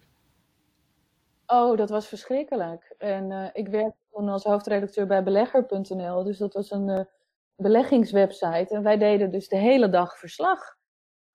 Oh, 1.47 1.77
dat 1.77 1.89
was 1.89 2.07
verschrikkelijk. 2.07 2.95
En 2.97 3.31
uh, 3.31 3.45
ik 3.53 3.67
werkte 3.67 3.97
toen 4.11 4.29
als 4.29 4.43
hoofdredacteur 4.43 5.07
bij 5.07 5.23
belegger.nl. 5.23 6.23
Dus 6.23 6.37
dat 6.37 6.53
was 6.53 6.71
een 6.71 7.07
beleggingswebsite. 7.55 8.67
En 8.69 8.83
wij 8.83 8.97
deden 8.97 9.31
dus 9.31 9.47
de 9.47 9.57
hele 9.57 9.89
dag 9.89 10.17
verslag 10.17 10.77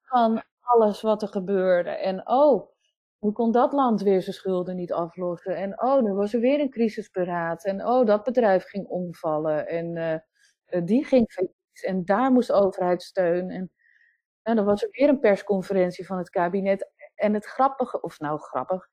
van 0.03 0.43
alles 0.67 1.01
wat 1.01 1.23
er 1.23 1.29
gebeurde. 1.29 1.91
En 1.91 2.29
oh, 2.29 2.71
hoe 3.19 3.33
kon 3.33 3.53
dat 3.53 3.73
land 3.73 4.03
weer 4.03 4.23
zijn 4.23 4.35
schulden 4.35 4.77
niet 4.77 4.93
aflossen? 4.93 5.57
En 5.57 5.83
oh, 5.83 6.07
er 6.09 6.15
was 6.15 6.35
er 6.35 6.41
weer 6.41 6.61
een 6.61 6.71
crisisberaad. 6.71 7.65
En 7.65 7.87
oh, 7.87 8.07
dat 8.07 8.25
bedrijf 8.25 8.65
ging 8.65 8.87
omvallen. 8.87 9.67
En 9.67 9.97
uh, 9.97 10.85
die 10.85 11.05
ging 11.05 11.33
failliet. 11.33 11.55
En 11.85 12.05
daar 12.05 12.33
moest 12.33 12.53
overheid 12.53 13.03
steun. 13.03 13.51
En 13.51 13.73
nou, 14.43 14.57
dan 14.57 14.65
was 14.67 14.83
er 14.83 14.89
weer 14.91 15.09
een 15.09 15.21
persconferentie 15.21 16.07
van 16.07 16.19
het 16.19 16.31
kabinet. 16.31 16.91
En 17.15 17.35
het 17.35 17.47
grappige, 17.47 18.01
of 18.01 18.19
nou 18.19 18.39
grappig, 18.39 18.89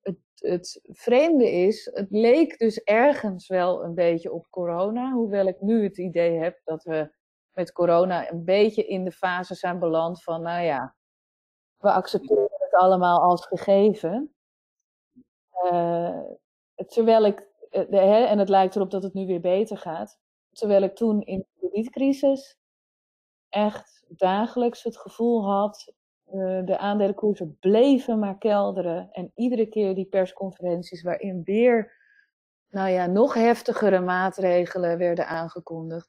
het, 0.00 0.18
het 0.34 0.80
vreemde 0.82 1.50
is, 1.50 1.90
het 1.92 2.10
leek 2.10 2.58
dus 2.58 2.82
ergens 2.82 3.48
wel 3.48 3.84
een 3.84 3.94
beetje 3.94 4.32
op 4.32 4.46
corona. 4.50 5.12
Hoewel 5.12 5.46
ik 5.46 5.60
nu 5.60 5.82
het 5.82 5.98
idee 5.98 6.38
heb 6.38 6.60
dat 6.64 6.82
we 6.84 7.18
met 7.52 7.72
corona 7.72 8.30
een 8.30 8.44
beetje 8.44 8.86
in 8.86 9.04
de 9.04 9.12
fase 9.12 9.54
zijn 9.54 9.78
beland 9.78 10.22
van, 10.22 10.42
nou 10.42 10.64
ja, 10.64 10.96
we 11.80 11.92
accepteren 11.92 12.48
het 12.50 12.74
allemaal 12.74 13.20
als 13.20 13.46
gegeven. 13.46 14.34
Uh, 15.64 16.20
terwijl 16.86 17.24
ik, 17.24 17.48
uh, 17.70 17.88
hè, 17.90 18.24
en 18.24 18.38
het 18.38 18.48
lijkt 18.48 18.76
erop 18.76 18.90
dat 18.90 19.02
het 19.02 19.14
nu 19.14 19.26
weer 19.26 19.40
beter 19.40 19.78
gaat. 19.78 20.18
Terwijl 20.52 20.82
ik 20.82 20.94
toen 20.94 21.22
in 21.22 21.38
de 21.38 21.46
kredietcrisis 21.58 22.58
echt 23.48 24.04
dagelijks 24.08 24.82
het 24.82 24.96
gevoel 24.96 25.44
had, 25.44 25.92
uh, 26.26 26.64
de 26.64 26.78
aandelenkoersen 26.78 27.56
bleven 27.60 28.18
maar 28.18 28.38
kelderen. 28.38 29.08
En 29.12 29.32
iedere 29.34 29.66
keer 29.66 29.94
die 29.94 30.06
persconferenties 30.06 31.02
waarin 31.02 31.42
weer, 31.44 31.92
nou 32.68 32.88
ja, 32.88 33.06
nog 33.06 33.34
heftigere 33.34 34.00
maatregelen 34.00 34.98
werden 34.98 35.26
aangekondigd. 35.26 36.08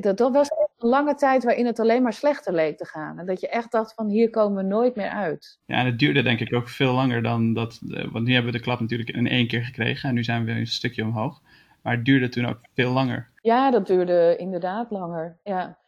Dat, 0.00 0.16
dat 0.16 0.32
was 0.32 0.50
een 0.50 0.88
lange 0.88 1.14
tijd 1.14 1.44
waarin 1.44 1.66
het 1.66 1.80
alleen 1.80 2.02
maar 2.02 2.12
slechter 2.12 2.52
leek 2.52 2.76
te 2.76 2.84
gaan. 2.84 3.18
En 3.18 3.26
dat 3.26 3.40
je 3.40 3.48
echt 3.48 3.72
dacht 3.72 3.94
van 3.94 4.08
hier 4.08 4.30
komen 4.30 4.62
we 4.62 4.68
nooit 4.68 4.94
meer 4.94 5.08
uit. 5.08 5.58
Ja, 5.66 5.76
en 5.76 5.86
het 5.86 5.98
duurde 5.98 6.22
denk 6.22 6.40
ik 6.40 6.54
ook 6.54 6.68
veel 6.68 6.92
langer 6.92 7.22
dan 7.22 7.54
dat. 7.54 7.78
Want 8.12 8.24
nu 8.24 8.32
hebben 8.32 8.52
we 8.52 8.58
de 8.58 8.64
klap 8.64 8.80
natuurlijk 8.80 9.10
in 9.10 9.26
één 9.26 9.46
keer 9.46 9.64
gekregen. 9.64 10.08
En 10.08 10.14
nu 10.14 10.24
zijn 10.24 10.40
we 10.44 10.52
weer 10.52 10.60
een 10.60 10.66
stukje 10.66 11.02
omhoog. 11.02 11.42
Maar 11.82 11.94
het 11.96 12.04
duurde 12.04 12.28
toen 12.28 12.46
ook 12.46 12.60
veel 12.74 12.92
langer. 12.92 13.30
Ja, 13.42 13.70
dat 13.70 13.86
duurde 13.86 14.36
inderdaad 14.36 14.90
langer. 14.90 15.38
Ja, 15.42 15.78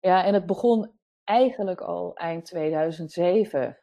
ja 0.00 0.24
en 0.24 0.34
het 0.34 0.46
begon 0.46 0.90
eigenlijk 1.24 1.80
al 1.80 2.14
eind 2.14 2.44
2007. 2.44 3.78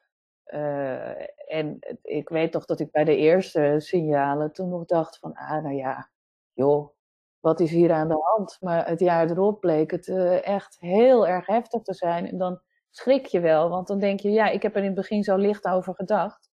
Uh, 0.53 1.11
en 1.47 1.79
ik 2.01 2.29
weet 2.29 2.51
toch 2.51 2.65
dat 2.65 2.79
ik 2.79 2.91
bij 2.91 3.03
de 3.03 3.15
eerste 3.15 3.75
signalen 3.77 4.53
toen 4.53 4.69
nog 4.69 4.85
dacht 4.85 5.19
van, 5.19 5.33
ah, 5.33 5.63
nou 5.63 5.75
ja, 5.75 6.09
joh, 6.53 6.89
wat 7.39 7.59
is 7.59 7.71
hier 7.71 7.91
aan 7.91 8.07
de 8.07 8.19
hand? 8.19 8.57
Maar 8.59 8.87
het 8.87 8.99
jaar 8.99 9.29
erop 9.29 9.59
bleek 9.59 9.91
het 9.91 10.07
uh, 10.07 10.47
echt 10.47 10.77
heel 10.79 11.27
erg 11.27 11.45
heftig 11.45 11.81
te 11.81 11.93
zijn. 11.93 12.27
En 12.27 12.37
dan 12.37 12.61
schrik 12.89 13.25
je 13.25 13.39
wel, 13.39 13.69
want 13.69 13.87
dan 13.87 13.99
denk 13.99 14.19
je, 14.19 14.31
ja, 14.31 14.47
ik 14.49 14.61
heb 14.61 14.73
er 14.75 14.79
in 14.79 14.85
het 14.85 14.95
begin 14.95 15.23
zo 15.23 15.35
licht 15.35 15.65
over 15.65 15.95
gedacht. 15.95 16.49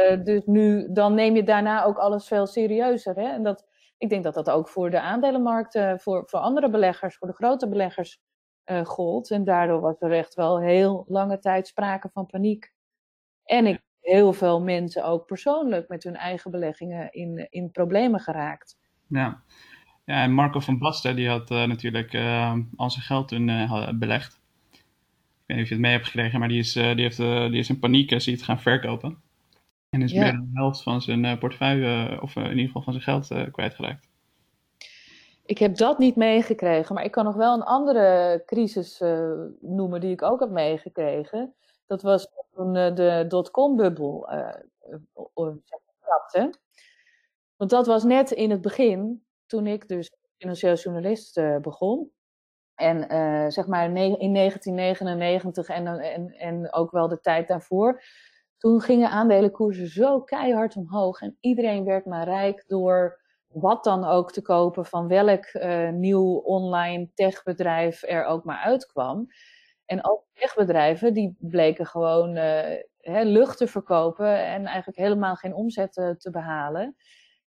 Uh, 0.00 0.24
dus 0.24 0.44
nu, 0.44 0.92
dan 0.92 1.14
neem 1.14 1.34
je 1.36 1.42
daarna 1.42 1.84
ook 1.84 1.98
alles 1.98 2.26
veel 2.26 2.46
serieuzer. 2.46 3.14
Hè? 3.14 3.28
En 3.28 3.42
dat, 3.42 3.66
ik 3.98 4.08
denk 4.08 4.24
dat 4.24 4.34
dat 4.34 4.50
ook 4.50 4.68
voor 4.68 4.90
de 4.90 5.00
aandelenmarkt, 5.00 5.78
voor, 5.96 6.22
voor 6.26 6.40
andere 6.40 6.70
beleggers, 6.70 7.16
voor 7.16 7.28
de 7.28 7.34
grote 7.34 7.68
beleggers 7.68 8.20
uh, 8.66 8.84
gold. 8.84 9.30
En 9.30 9.44
daardoor 9.44 9.80
was 9.80 10.00
er 10.00 10.12
echt 10.12 10.34
wel 10.34 10.60
heel 10.60 11.04
lange 11.08 11.38
tijd 11.38 11.66
sprake 11.66 12.10
van 12.12 12.26
paniek. 12.26 12.72
En 13.44 13.66
ik 13.66 13.80
heel 14.00 14.32
veel 14.32 14.60
mensen 14.60 15.04
ook 15.04 15.26
persoonlijk 15.26 15.88
met 15.88 16.02
hun 16.02 16.16
eigen 16.16 16.50
beleggingen 16.50 17.12
in, 17.12 17.46
in 17.50 17.70
problemen 17.70 18.20
geraakt. 18.20 18.76
Ja. 19.08 19.42
ja, 20.04 20.22
en 20.22 20.32
Marco 20.32 20.60
van 20.60 20.78
Basten 20.78 21.16
die 21.16 21.28
had 21.28 21.50
uh, 21.50 21.64
natuurlijk 21.64 22.12
uh, 22.12 22.56
al 22.76 22.90
zijn 22.90 23.04
geld 23.04 23.28
toen 23.28 23.48
uh, 23.48 23.90
belegd. 23.94 24.40
Ik 24.72 25.54
weet 25.54 25.56
niet 25.56 25.62
of 25.62 25.68
je 25.68 25.74
het 25.74 25.82
mee 25.82 25.92
hebt 25.92 26.06
gekregen, 26.06 26.38
maar 26.38 26.48
die 26.48 26.58
is, 26.58 26.72
die 26.72 26.82
heeft, 26.82 27.16
die 27.16 27.58
is 27.58 27.68
in 27.68 27.78
paniek 27.78 28.10
is 28.10 28.26
het 28.26 28.42
gaan 28.42 28.60
verkopen. 28.60 29.22
En 29.90 30.02
is 30.02 30.12
ja. 30.12 30.22
meer 30.22 30.32
dan 30.32 30.48
de 30.52 30.58
helft 30.58 30.82
van 30.82 31.02
zijn 31.02 31.38
portefeuille, 31.38 32.18
of 32.22 32.36
in 32.36 32.50
ieder 32.50 32.66
geval 32.66 32.82
van 32.82 32.92
zijn 32.92 33.04
geld, 33.04 33.50
kwijtgeraakt. 33.52 34.08
Ik 35.44 35.58
heb 35.58 35.76
dat 35.76 35.98
niet 35.98 36.16
meegekregen, 36.16 36.94
maar 36.94 37.04
ik 37.04 37.10
kan 37.10 37.24
nog 37.24 37.34
wel 37.34 37.54
een 37.54 37.62
andere 37.62 38.42
crisis 38.46 39.00
noemen 39.60 40.00
die 40.00 40.12
ik 40.12 40.22
ook 40.22 40.40
heb 40.40 40.50
meegekregen. 40.50 41.54
Dat 41.86 42.02
was 42.02 42.28
toen 42.54 42.72
de 42.72 43.24
dotcom-bubbel 43.28 44.28
trapte. 46.00 46.58
Want 47.56 47.70
dat 47.70 47.86
was 47.86 48.04
net 48.04 48.30
in 48.30 48.50
het 48.50 48.60
begin, 48.60 49.26
toen 49.46 49.66
ik 49.66 49.88
dus 49.88 50.10
financieel 50.38 50.74
journalist 50.74 51.40
begon. 51.60 52.10
En 52.74 53.00
zeg 53.52 53.66
maar 53.66 53.84
in 53.84 53.94
1999 54.34 55.68
en, 55.68 55.86
en, 55.86 56.28
en 56.30 56.72
ook 56.72 56.90
wel 56.90 57.08
de 57.08 57.20
tijd 57.20 57.48
daarvoor 57.48 58.02
toen 58.58 58.80
gingen 58.80 59.10
aandelenkoersen 59.10 59.88
zo 59.88 60.20
keihard 60.20 60.76
omhoog 60.76 61.20
en 61.20 61.36
iedereen 61.40 61.84
werd 61.84 62.06
maar 62.06 62.24
rijk 62.24 62.64
door 62.66 63.20
wat 63.46 63.84
dan 63.84 64.04
ook 64.04 64.32
te 64.32 64.42
kopen 64.42 64.86
van 64.86 65.08
welk 65.08 65.52
nieuw 65.92 66.36
online 66.36 67.10
techbedrijf 67.14 68.02
er 68.02 68.24
ook 68.24 68.44
maar 68.44 68.58
uitkwam. 68.58 69.26
En 69.84 70.06
ook 70.08 70.24
techbedrijven 70.32 71.14
die 71.14 71.36
bleken 71.38 71.86
gewoon 71.86 72.36
hè, 72.96 73.22
lucht 73.22 73.58
te 73.58 73.66
verkopen 73.66 74.44
en 74.44 74.66
eigenlijk 74.66 74.98
helemaal 74.98 75.34
geen 75.34 75.54
omzet 75.54 75.92
te 75.92 76.28
behalen. 76.30 76.96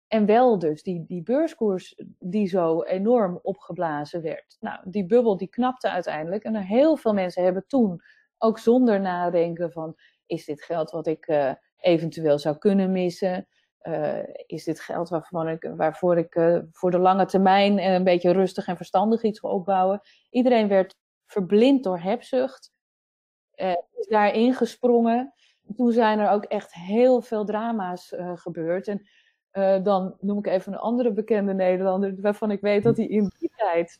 En 0.09 0.25
wel 0.25 0.59
dus 0.59 0.83
die, 0.83 1.05
die 1.05 1.23
beurskoers 1.23 2.01
die 2.19 2.47
zo 2.47 2.83
enorm 2.83 3.39
opgeblazen 3.41 4.21
werd. 4.21 4.57
Nou, 4.59 4.79
die 4.83 5.05
bubbel 5.05 5.37
die 5.37 5.47
knapte 5.47 5.89
uiteindelijk. 5.89 6.43
En 6.43 6.55
heel 6.55 6.97
veel 6.97 7.13
mensen 7.13 7.43
hebben 7.43 7.67
toen, 7.67 8.01
ook 8.37 8.59
zonder 8.59 9.01
nadenken 9.01 9.71
van 9.71 9.95
is 10.25 10.45
dit 10.45 10.63
geld 10.63 10.91
wat 10.91 11.07
ik 11.07 11.27
uh, 11.27 11.51
eventueel 11.77 12.39
zou 12.39 12.57
kunnen 12.57 12.91
missen? 12.91 13.47
Uh, 13.83 14.23
is 14.45 14.63
dit 14.63 14.79
geld 14.79 15.09
waarvan 15.09 15.49
ik, 15.49 15.71
waarvoor 15.75 16.17
ik 16.17 16.35
uh, 16.35 16.59
voor 16.71 16.91
de 16.91 16.99
lange 16.99 17.25
termijn 17.25 17.79
en 17.79 17.93
een 17.93 18.03
beetje 18.03 18.31
rustig 18.31 18.67
en 18.67 18.77
verstandig 18.77 19.23
iets 19.23 19.39
ga 19.39 19.47
opbouwen? 19.47 20.01
Iedereen 20.29 20.67
werd 20.67 20.95
verblind 21.25 21.83
door 21.83 21.99
hebzucht, 21.99 22.71
is 23.91 24.07
daar 24.07 24.33
ingesprongen. 24.33 25.33
Toen 25.75 25.91
zijn 25.91 26.19
er 26.19 26.29
ook 26.29 26.43
echt 26.43 26.73
heel 26.73 27.21
veel 27.21 27.45
drama's 27.45 28.15
gebeurd. 28.33 28.87
En 28.87 29.07
dan 29.83 30.15
noem 30.19 30.37
ik 30.37 30.47
even 30.47 30.73
een 30.73 30.79
andere 30.79 31.11
bekende 31.11 31.53
Nederlander, 31.53 32.15
waarvan 32.21 32.51
ik 32.51 32.61
weet 32.61 32.83
dat 32.83 32.97
hij 32.97 33.05
in 33.05 33.31
die 33.39 33.51
tijd 33.55 33.99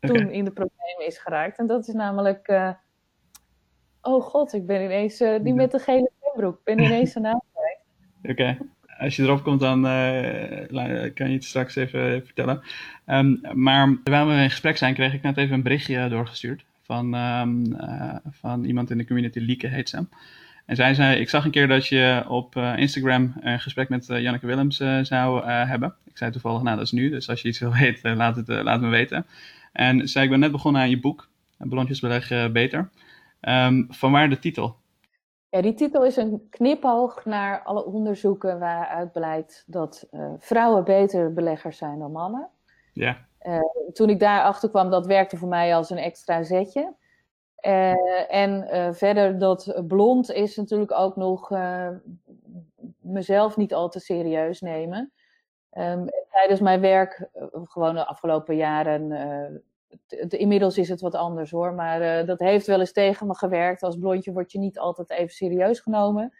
toen 0.00 0.30
in 0.30 0.44
de 0.44 0.50
problemen 0.50 1.06
is 1.06 1.18
geraakt. 1.18 1.58
En 1.58 1.66
dat 1.66 1.88
is 1.88 1.94
namelijk 1.94 2.74
oh 4.02 4.22
god, 4.22 4.52
ik 4.52 4.66
ben 4.66 4.82
ineens 4.82 5.20
uh, 5.20 5.42
die 5.42 5.54
met 5.54 5.70
de 5.70 5.78
gele 5.78 6.10
zwembroek. 6.20 6.58
Ik 6.58 6.64
ben 6.64 6.84
ineens 6.84 7.14
een 7.14 7.22
naam 7.22 7.42
kwijt. 7.52 7.78
Oké, 8.22 8.58
als 8.98 9.16
je 9.16 9.22
erop 9.22 9.42
komt, 9.42 9.60
dan 9.60 9.82
kan 11.14 11.28
je 11.28 11.34
het 11.34 11.44
straks 11.44 11.76
even 11.76 12.24
vertellen. 12.24 12.62
Um, 13.06 13.40
maar 13.52 13.98
terwijl 14.04 14.26
we 14.26 14.32
in 14.32 14.50
gesprek 14.50 14.76
zijn, 14.76 14.94
kreeg 14.94 15.14
ik 15.14 15.22
net 15.22 15.36
even 15.36 15.54
een 15.54 15.62
berichtje 15.62 16.08
doorgestuurd 16.08 16.64
van, 16.82 17.14
um, 17.14 17.72
uh, 17.72 18.14
van 18.30 18.64
iemand 18.64 18.90
in 18.90 18.98
de 18.98 19.06
community, 19.06 19.38
Lieke 19.38 19.66
heet 19.66 19.88
ze. 19.88 20.06
En 20.66 20.76
zij 20.76 20.94
zei, 20.94 21.20
ik 21.20 21.28
zag 21.28 21.44
een 21.44 21.50
keer 21.50 21.68
dat 21.68 21.86
je 21.86 22.24
op 22.28 22.56
Instagram 22.56 23.34
een 23.40 23.60
gesprek 23.60 23.88
met 23.88 24.06
Janneke 24.06 24.46
Willems 24.46 24.76
zou 25.02 25.46
hebben. 25.46 25.94
Ik 26.04 26.18
zei 26.18 26.30
toevallig, 26.30 26.62
nou 26.62 26.76
dat 26.76 26.84
is 26.84 26.92
nu, 26.92 27.10
dus 27.10 27.28
als 27.28 27.42
je 27.42 27.48
iets 27.48 27.58
wil 27.58 27.72
weten, 27.82 28.16
laat 28.16 28.36
het 28.36 28.48
laat 28.48 28.80
me 28.80 28.88
weten. 28.88 29.26
En 29.72 30.08
zei, 30.08 30.24
ik 30.24 30.30
ben 30.30 30.40
net 30.40 30.52
begonnen 30.52 30.80
aan 30.80 30.90
je 30.90 31.00
boek, 31.00 31.28
Ballonjes 31.58 32.00
beleggen 32.00 32.52
beter. 32.52 32.90
Um, 33.40 33.86
vanwaar 33.88 34.28
de 34.28 34.38
titel? 34.38 34.76
Ja, 35.48 35.62
die 35.62 35.74
titel 35.74 36.04
is 36.04 36.16
een 36.16 36.46
knipoog 36.50 37.24
naar 37.24 37.62
alle 37.62 37.84
onderzoeken 37.84 38.58
waaruit 38.58 39.12
blijkt 39.12 39.64
dat 39.66 40.08
uh, 40.12 40.32
vrouwen 40.38 40.84
beter 40.84 41.32
beleggers 41.32 41.78
zijn 41.78 41.98
dan 41.98 42.12
mannen. 42.12 42.48
Ja. 42.92 43.16
Uh, 43.42 43.60
toen 43.92 44.10
ik 44.10 44.20
daarachter 44.20 44.70
kwam, 44.70 44.90
dat 44.90 45.06
werkte 45.06 45.36
voor 45.36 45.48
mij 45.48 45.76
als 45.76 45.90
een 45.90 45.98
extra 45.98 46.42
zetje. 46.42 46.94
Uh, 47.60 48.34
en 48.34 48.94
verder 48.94 49.38
dat 49.38 49.82
blond 49.86 50.30
is 50.32 50.56
natuurlijk 50.56 50.92
ook 50.92 51.16
nog 51.16 51.50
mezelf 53.00 53.56
niet 53.56 53.74
al 53.74 53.88
te 53.88 54.00
serieus 54.00 54.60
nemen. 54.60 55.12
Um, 55.72 56.08
tijdens 56.30 56.60
mijn 56.60 56.80
werk, 56.80 57.28
gewoon 57.50 57.94
de 57.94 58.06
afgelopen 58.06 58.56
jaren, 58.56 59.62
inmiddels 60.28 60.78
is 60.78 60.88
het 60.88 61.00
wat 61.00 61.14
anders 61.14 61.50
hoor, 61.50 61.74
maar 61.74 62.26
dat 62.26 62.38
heeft 62.38 62.66
wel 62.66 62.80
eens 62.80 62.92
tegen 62.92 63.26
me 63.26 63.34
gewerkt. 63.34 63.82
Als 63.82 63.98
blondje 63.98 64.32
word 64.32 64.52
je 64.52 64.58
niet 64.58 64.78
altijd 64.78 65.10
even 65.10 65.34
serieus 65.34 65.80
genomen. 65.80 66.32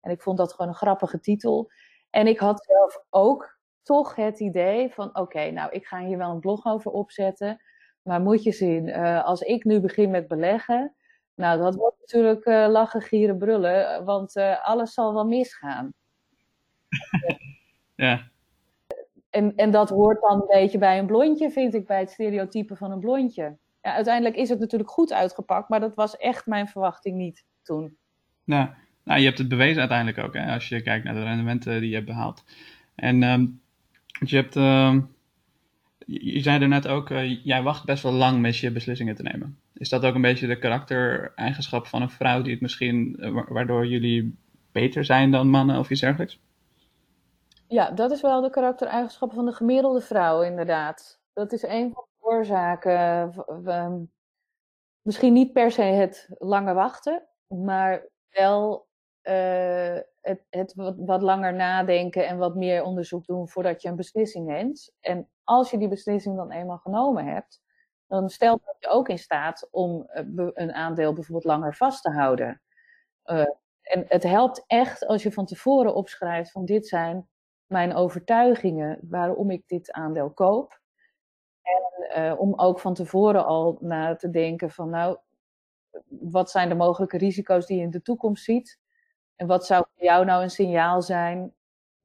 En 0.00 0.10
ik 0.10 0.22
vond 0.22 0.38
dat 0.38 0.52
gewoon 0.52 0.70
een 0.70 0.76
grappige 0.76 1.20
titel. 1.20 1.70
En 2.10 2.26
ik 2.26 2.38
had 2.38 2.64
zelf 2.64 3.04
ook 3.10 3.58
toch 3.82 4.14
het 4.14 4.40
idee 4.40 4.94
van: 4.94 5.18
oké, 5.18 5.50
nou, 5.50 5.72
ik 5.72 5.86
ga 5.86 5.98
hier 5.98 6.18
wel 6.18 6.30
een 6.30 6.40
blog 6.40 6.66
over 6.66 6.90
opzetten. 6.90 7.60
Maar 8.02 8.20
moet 8.20 8.42
je 8.42 8.52
zien, 8.52 8.88
uh, 8.88 9.24
als 9.24 9.40
ik 9.40 9.64
nu 9.64 9.80
begin 9.80 10.10
met 10.10 10.28
beleggen, 10.28 10.94
nou, 11.34 11.60
dat 11.60 11.74
wordt 11.74 11.98
natuurlijk 12.00 12.46
uh, 12.46 12.66
lachen, 12.68 13.00
gieren, 13.00 13.38
brullen, 13.38 14.04
want 14.04 14.36
alles 14.62 14.94
zal 14.94 15.14
wel 15.14 15.26
misgaan. 15.26 15.92
ja 17.94 18.30
en, 19.30 19.52
en 19.56 19.70
dat 19.70 19.88
hoort 19.88 20.20
dan 20.20 20.40
een 20.40 20.60
beetje 20.60 20.78
bij 20.78 20.98
een 20.98 21.06
blondje, 21.06 21.50
vind 21.50 21.74
ik, 21.74 21.86
bij 21.86 21.98
het 21.98 22.10
stereotype 22.10 22.76
van 22.76 22.90
een 22.90 23.00
blondje. 23.00 23.56
Ja, 23.82 23.94
uiteindelijk 23.94 24.36
is 24.36 24.48
het 24.48 24.58
natuurlijk 24.58 24.90
goed 24.90 25.12
uitgepakt, 25.12 25.68
maar 25.68 25.80
dat 25.80 25.94
was 25.94 26.16
echt 26.16 26.46
mijn 26.46 26.68
verwachting 26.68 27.16
niet 27.16 27.44
toen. 27.62 27.96
Nou, 28.44 28.68
nou 29.04 29.18
je 29.18 29.26
hebt 29.26 29.38
het 29.38 29.48
bewezen 29.48 29.80
uiteindelijk 29.80 30.18
ook, 30.18 30.34
hè, 30.34 30.52
als 30.52 30.68
je 30.68 30.82
kijkt 30.82 31.04
naar 31.04 31.14
de 31.14 31.22
rendementen 31.22 31.80
die 31.80 31.88
je 31.88 31.94
hebt 31.94 32.06
behaald. 32.06 32.44
En 32.94 33.22
um, 33.22 33.60
je 34.24 34.36
hebt, 34.36 34.56
uh, 34.56 34.96
je 36.10 36.40
zei 36.40 36.60
er 36.60 36.68
net 36.68 36.88
ook, 36.88 37.10
uh, 37.10 37.44
jij 37.44 37.62
wacht 37.62 37.84
best 37.84 38.02
wel 38.02 38.12
lang 38.12 38.40
met 38.40 38.56
je 38.56 38.72
beslissingen 38.72 39.14
te 39.14 39.22
nemen. 39.22 39.58
Is 39.74 39.88
dat 39.88 40.04
ook 40.04 40.14
een 40.14 40.20
beetje 40.20 40.46
de 40.46 40.58
karaktereigenschap 40.58 41.86
van 41.86 42.02
een 42.02 42.10
vrouw 42.10 42.42
die 42.42 42.52
het 42.52 42.60
misschien, 42.60 43.16
uh, 43.18 43.42
waardoor 43.48 43.86
jullie 43.86 44.38
beter 44.72 45.04
zijn 45.04 45.30
dan 45.30 45.48
mannen 45.48 45.78
of 45.78 45.90
iets 45.90 46.00
dergelijks? 46.00 46.40
Ja, 47.68 47.90
dat 47.90 48.10
is 48.10 48.20
wel 48.20 48.40
de 48.40 48.50
karaktereigenschappen 48.50 49.36
van 49.36 49.46
de 49.46 49.52
gemiddelde 49.52 50.00
vrouw, 50.00 50.42
inderdaad. 50.42 51.20
Dat 51.32 51.52
is 51.52 51.62
een 51.62 51.92
van 51.92 52.04
de 52.18 52.26
oorzaken. 52.26 53.32
misschien 55.02 55.32
niet 55.32 55.52
per 55.52 55.70
se 55.70 55.82
het 55.82 56.28
lange 56.38 56.74
wachten, 56.74 57.22
maar 57.48 58.08
wel 58.30 58.88
uh, 59.22 59.98
het, 60.20 60.44
het 60.50 60.74
wat, 60.74 60.94
wat, 60.98 61.22
langer 61.22 61.54
nadenken 61.54 62.26
en 62.26 62.38
wat 62.38 62.54
meer 62.54 62.82
onderzoek 62.82 63.26
doen 63.26 63.48
voordat 63.48 63.82
je 63.82 63.88
een 63.88 63.96
beslissing 63.96 64.46
neemt. 64.46 64.92
En 65.00 65.28
als 65.50 65.70
je 65.70 65.78
die 65.78 65.88
beslissing 65.88 66.36
dan 66.36 66.50
eenmaal 66.50 66.78
genomen 66.78 67.24
hebt, 67.24 67.62
dan 68.06 68.28
stelt 68.28 68.64
dat 68.64 68.76
je 68.78 68.88
ook 68.88 69.08
in 69.08 69.18
staat 69.18 69.68
om 69.70 70.04
eh, 70.06 70.24
een 70.52 70.72
aandeel 70.72 71.12
bijvoorbeeld 71.12 71.44
langer 71.44 71.76
vast 71.76 72.02
te 72.02 72.10
houden. 72.10 72.62
Uh, 73.24 73.46
en 73.82 74.04
het 74.08 74.22
helpt 74.22 74.64
echt 74.66 75.06
als 75.06 75.22
je 75.22 75.32
van 75.32 75.46
tevoren 75.46 75.94
opschrijft 75.94 76.50
van 76.50 76.64
dit 76.64 76.86
zijn 76.86 77.28
mijn 77.66 77.94
overtuigingen 77.94 78.98
waarom 79.02 79.50
ik 79.50 79.62
dit 79.66 79.92
aandeel 79.92 80.30
koop. 80.30 80.80
En 81.62 82.22
uh, 82.22 82.40
om 82.40 82.54
ook 82.54 82.80
van 82.80 82.94
tevoren 82.94 83.44
al 83.46 83.78
na 83.80 84.16
te 84.16 84.30
denken 84.30 84.70
van 84.70 84.90
nou, 84.90 85.18
wat 86.08 86.50
zijn 86.50 86.68
de 86.68 86.74
mogelijke 86.74 87.18
risico's 87.18 87.66
die 87.66 87.76
je 87.76 87.82
in 87.82 87.90
de 87.90 88.02
toekomst 88.02 88.44
ziet? 88.44 88.78
En 89.36 89.46
wat 89.46 89.66
zou 89.66 89.84
voor 89.94 90.04
jou 90.04 90.24
nou 90.24 90.42
een 90.42 90.50
signaal 90.50 91.02
zijn 91.02 91.54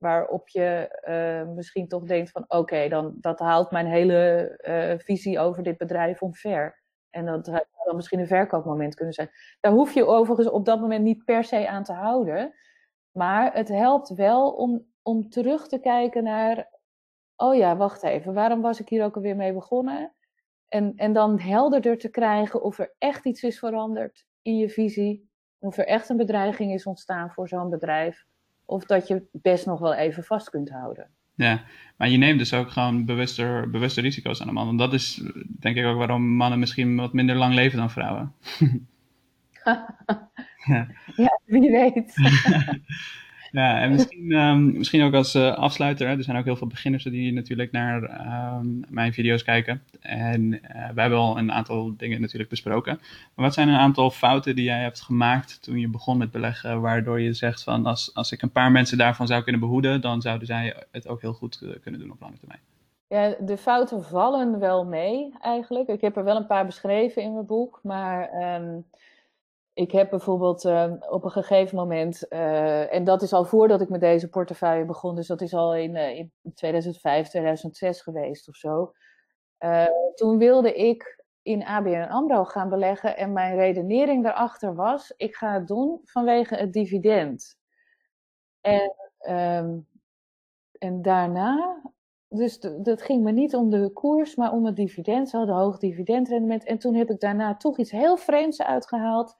waarop 0.05 0.49
je 0.49 0.99
uh, 1.07 1.53
misschien 1.55 1.87
toch 1.87 2.03
denkt 2.03 2.31
van 2.31 2.45
oké, 2.47 2.87
dan 2.87 3.13
dat 3.19 3.39
haalt 3.39 3.71
mijn 3.71 3.87
hele 3.87 4.51
uh, 4.67 4.99
visie 4.99 5.39
over 5.39 5.63
dit 5.63 5.77
bedrijf 5.77 6.21
omver. 6.21 6.83
En 7.09 7.25
dat 7.25 7.45
zou 7.45 7.63
dan 7.83 7.95
misschien 7.95 8.19
een 8.19 8.27
verkoopmoment 8.27 8.95
kunnen 8.95 9.13
zijn. 9.13 9.29
Daar 9.59 9.71
hoef 9.71 9.93
je 9.93 10.05
overigens 10.05 10.49
op 10.49 10.65
dat 10.65 10.79
moment 10.79 11.03
niet 11.03 11.25
per 11.25 11.43
se 11.43 11.67
aan 11.67 11.83
te 11.83 11.93
houden. 11.93 12.53
Maar 13.11 13.53
het 13.53 13.67
helpt 13.67 14.09
wel 14.09 14.51
om 14.51 14.85
om 15.07 15.29
terug 15.29 15.67
te 15.67 15.79
kijken 15.79 16.23
naar, 16.23 16.69
oh 17.35 17.55
ja, 17.55 17.77
wacht 17.77 18.03
even, 18.03 18.33
waarom 18.33 18.61
was 18.61 18.79
ik 18.79 18.89
hier 18.89 19.03
ook 19.03 19.15
alweer 19.15 19.35
mee 19.35 19.53
begonnen? 19.53 20.13
En, 20.67 20.93
en 20.95 21.13
dan 21.13 21.39
helderder 21.39 21.97
te 21.97 22.09
krijgen 22.09 22.61
of 22.61 22.79
er 22.79 22.95
echt 22.97 23.25
iets 23.25 23.43
is 23.43 23.59
veranderd 23.59 24.25
in 24.41 24.57
je 24.57 24.69
visie, 24.69 25.29
of 25.59 25.77
er 25.77 25.87
echt 25.87 26.09
een 26.09 26.17
bedreiging 26.17 26.73
is 26.73 26.85
ontstaan 26.85 27.31
voor 27.31 27.47
zo'n 27.47 27.69
bedrijf, 27.69 28.25
of 28.65 28.85
dat 28.85 29.07
je 29.07 29.23
best 29.31 29.65
nog 29.65 29.79
wel 29.79 29.93
even 29.93 30.23
vast 30.23 30.49
kunt 30.49 30.69
houden. 30.69 31.07
Ja, 31.35 31.63
maar 31.97 32.09
je 32.09 32.17
neemt 32.17 32.39
dus 32.39 32.53
ook 32.53 32.71
gewoon 32.71 33.05
bewuster, 33.05 33.69
bewuste 33.69 34.01
risico's 34.01 34.41
aan 34.41 34.47
de 34.47 34.53
man. 34.53 34.69
En 34.69 34.77
dat 34.77 34.93
is 34.93 35.23
denk 35.59 35.77
ik 35.77 35.85
ook 35.85 35.97
waarom 35.97 36.35
mannen 36.35 36.59
misschien 36.59 36.95
wat 36.95 37.13
minder 37.13 37.35
lang 37.35 37.53
leven 37.53 37.77
dan 37.77 37.91
vrouwen. 37.91 38.33
ja. 40.65 40.87
ja, 41.15 41.39
wie 41.45 41.71
weet. 41.71 42.13
Ja, 43.55 43.81
en 43.81 43.91
misschien, 43.91 44.31
um, 44.31 44.77
misschien 44.77 45.03
ook 45.03 45.13
als 45.13 45.35
uh, 45.35 45.55
afsluiter. 45.55 46.07
Er 46.07 46.23
zijn 46.23 46.37
ook 46.37 46.45
heel 46.45 46.55
veel 46.55 46.67
beginners 46.67 47.03
die 47.03 47.33
natuurlijk 47.33 47.71
naar 47.71 48.03
um, 48.57 48.85
mijn 48.89 49.13
video's 49.13 49.43
kijken. 49.43 49.81
En 49.99 50.53
uh, 50.53 50.59
wij 50.69 51.03
hebben 51.03 51.19
al 51.19 51.37
een 51.37 51.51
aantal 51.51 51.93
dingen 51.97 52.21
natuurlijk 52.21 52.49
besproken. 52.49 52.99
Maar 53.35 53.45
wat 53.45 53.53
zijn 53.53 53.67
een 53.67 53.79
aantal 53.79 54.09
fouten 54.09 54.55
die 54.55 54.65
jij 54.65 54.81
hebt 54.81 55.01
gemaakt 55.01 55.61
toen 55.61 55.79
je 55.79 55.87
begon 55.87 56.17
met 56.17 56.31
beleggen, 56.31 56.81
waardoor 56.81 57.21
je 57.21 57.33
zegt 57.33 57.63
van 57.63 57.85
als, 57.85 58.13
als 58.13 58.31
ik 58.31 58.41
een 58.41 58.51
paar 58.51 58.71
mensen 58.71 58.97
daarvan 58.97 59.27
zou 59.27 59.43
kunnen 59.43 59.61
behoeden, 59.61 60.01
dan 60.01 60.21
zouden 60.21 60.47
zij 60.47 60.75
het 60.91 61.07
ook 61.07 61.21
heel 61.21 61.33
goed 61.33 61.59
uh, 61.63 61.69
kunnen 61.81 61.99
doen 62.01 62.11
op 62.11 62.21
lange 62.21 62.37
termijn? 62.37 62.59
Ja, 63.07 63.35
de 63.45 63.57
fouten 63.57 64.03
vallen 64.03 64.59
wel 64.59 64.85
mee 64.85 65.33
eigenlijk. 65.41 65.87
Ik 65.87 66.01
heb 66.01 66.17
er 66.17 66.23
wel 66.23 66.35
een 66.35 66.47
paar 66.47 66.65
beschreven 66.65 67.21
in 67.21 67.33
mijn 67.33 67.45
boek, 67.45 67.79
maar 67.83 68.29
um, 68.61 68.85
ik 69.75 69.91
heb 69.91 70.09
bijvoorbeeld 70.09 70.65
ehm, 70.65 70.95
op 71.09 71.23
een 71.23 71.31
gegeven 71.31 71.77
moment, 71.77 72.27
eh, 72.27 72.93
en 72.93 73.03
dat 73.03 73.21
is 73.21 73.33
al 73.33 73.45
voordat 73.45 73.81
ik 73.81 73.89
met 73.89 73.99
deze 73.99 74.29
portefeuille 74.29 74.85
begon, 74.85 75.15
dus 75.15 75.27
dat 75.27 75.41
is 75.41 75.53
al 75.53 75.75
in, 75.75 75.95
uh, 75.95 76.17
in 76.17 76.53
2005, 76.53 77.27
2006 77.27 78.01
geweest 78.01 78.47
of 78.47 78.55
zo. 78.55 78.93
Uh, 79.59 79.85
toen 80.13 80.37
wilde 80.37 80.73
ik 80.73 81.23
in 81.41 81.63
ABN 81.63 82.07
AMRO 82.09 82.43
gaan 82.43 82.69
beleggen 82.69 83.17
en 83.17 83.33
mijn 83.33 83.55
redenering 83.55 84.23
daarachter 84.23 84.75
was, 84.75 85.13
ik 85.17 85.35
ga 85.35 85.53
het 85.53 85.67
doen 85.67 86.01
vanwege 86.03 86.55
het 86.55 86.73
dividend. 86.73 87.57
En, 88.61 88.93
um, 89.29 89.87
en 90.77 91.01
daarna, 91.01 91.81
dus 92.27 92.59
dat 92.59 93.01
ging 93.01 93.23
me 93.23 93.31
niet 93.31 93.55
om 93.55 93.69
de 93.69 93.89
koers, 93.93 94.35
maar 94.35 94.51
om 94.51 94.65
het 94.65 94.75
dividend. 94.75 95.29
Ze 95.29 95.37
hadden 95.37 95.55
hoog 95.55 95.77
dividendrendement. 95.77 96.63
En 96.63 96.77
toen 96.77 96.95
heb 96.95 97.09
ik 97.09 97.19
daarna 97.19 97.55
toch 97.55 97.77
iets 97.77 97.91
heel 97.91 98.17
vreemds 98.17 98.61
uitgehaald 98.61 99.37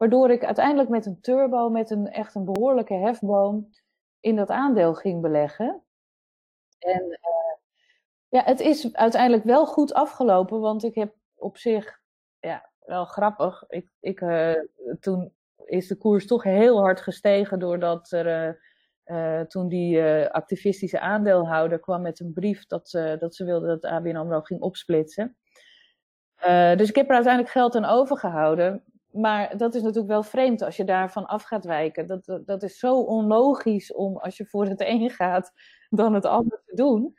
Waardoor 0.00 0.30
ik 0.30 0.44
uiteindelijk 0.44 0.88
met 0.88 1.06
een 1.06 1.20
turbo, 1.20 1.68
met 1.68 1.90
een 1.90 2.06
echt 2.06 2.34
een 2.34 2.44
behoorlijke 2.44 2.94
hefboom, 2.94 3.70
in 4.20 4.36
dat 4.36 4.48
aandeel 4.48 4.94
ging 4.94 5.20
beleggen. 5.20 5.82
En 6.78 7.04
uh, 7.04 7.56
ja, 8.28 8.42
het 8.44 8.60
is 8.60 8.94
uiteindelijk 8.94 9.44
wel 9.44 9.66
goed 9.66 9.94
afgelopen, 9.94 10.60
want 10.60 10.84
ik 10.84 10.94
heb 10.94 11.14
op 11.34 11.56
zich, 11.56 12.00
ja, 12.38 12.70
wel 12.78 13.04
grappig. 13.04 13.64
Ik, 13.68 13.90
ik, 14.00 14.20
uh, 14.20 14.54
toen 15.00 15.32
is 15.64 15.88
de 15.88 15.96
koers 15.96 16.26
toch 16.26 16.42
heel 16.42 16.80
hard 16.80 17.00
gestegen 17.00 17.58
doordat 17.58 18.10
er. 18.10 18.58
Uh, 19.04 19.40
toen 19.40 19.68
die 19.68 20.02
activistische 20.28 21.00
aandeelhouder 21.00 21.80
kwam 21.80 22.02
met 22.02 22.20
een 22.20 22.32
brief 22.32 22.66
dat, 22.66 22.88
ze 22.88 23.16
dat 23.18 23.34
ze 23.34 23.44
wilde 23.44 23.66
dat 23.66 23.84
ABN 23.84 24.16
AMRO 24.16 24.40
ging 24.40 24.60
opsplitsen. 24.60 25.36
dus 26.76 26.88
ik 26.88 26.94
heb 26.94 27.08
er 27.08 27.14
uiteindelijk 27.14 27.52
geld 27.52 27.74
aan 27.74 27.84
overgehouden 27.84 28.84
maar 29.12 29.56
dat 29.56 29.74
is 29.74 29.82
natuurlijk 29.82 30.08
wel 30.08 30.22
vreemd 30.22 30.62
als 30.62 30.76
je 30.76 30.84
daarvan 30.84 31.26
af 31.26 31.42
gaat 31.42 31.64
wijken. 31.64 32.06
Dat, 32.06 32.40
dat 32.44 32.62
is 32.62 32.78
zo 32.78 33.00
onlogisch 33.00 33.92
om 33.92 34.16
als 34.16 34.36
je 34.36 34.46
voor 34.46 34.66
het 34.66 34.80
een 34.86 35.10
gaat, 35.10 35.52
dan 35.88 36.14
het 36.14 36.24
ander 36.24 36.62
te 36.66 36.74
doen. 36.74 37.16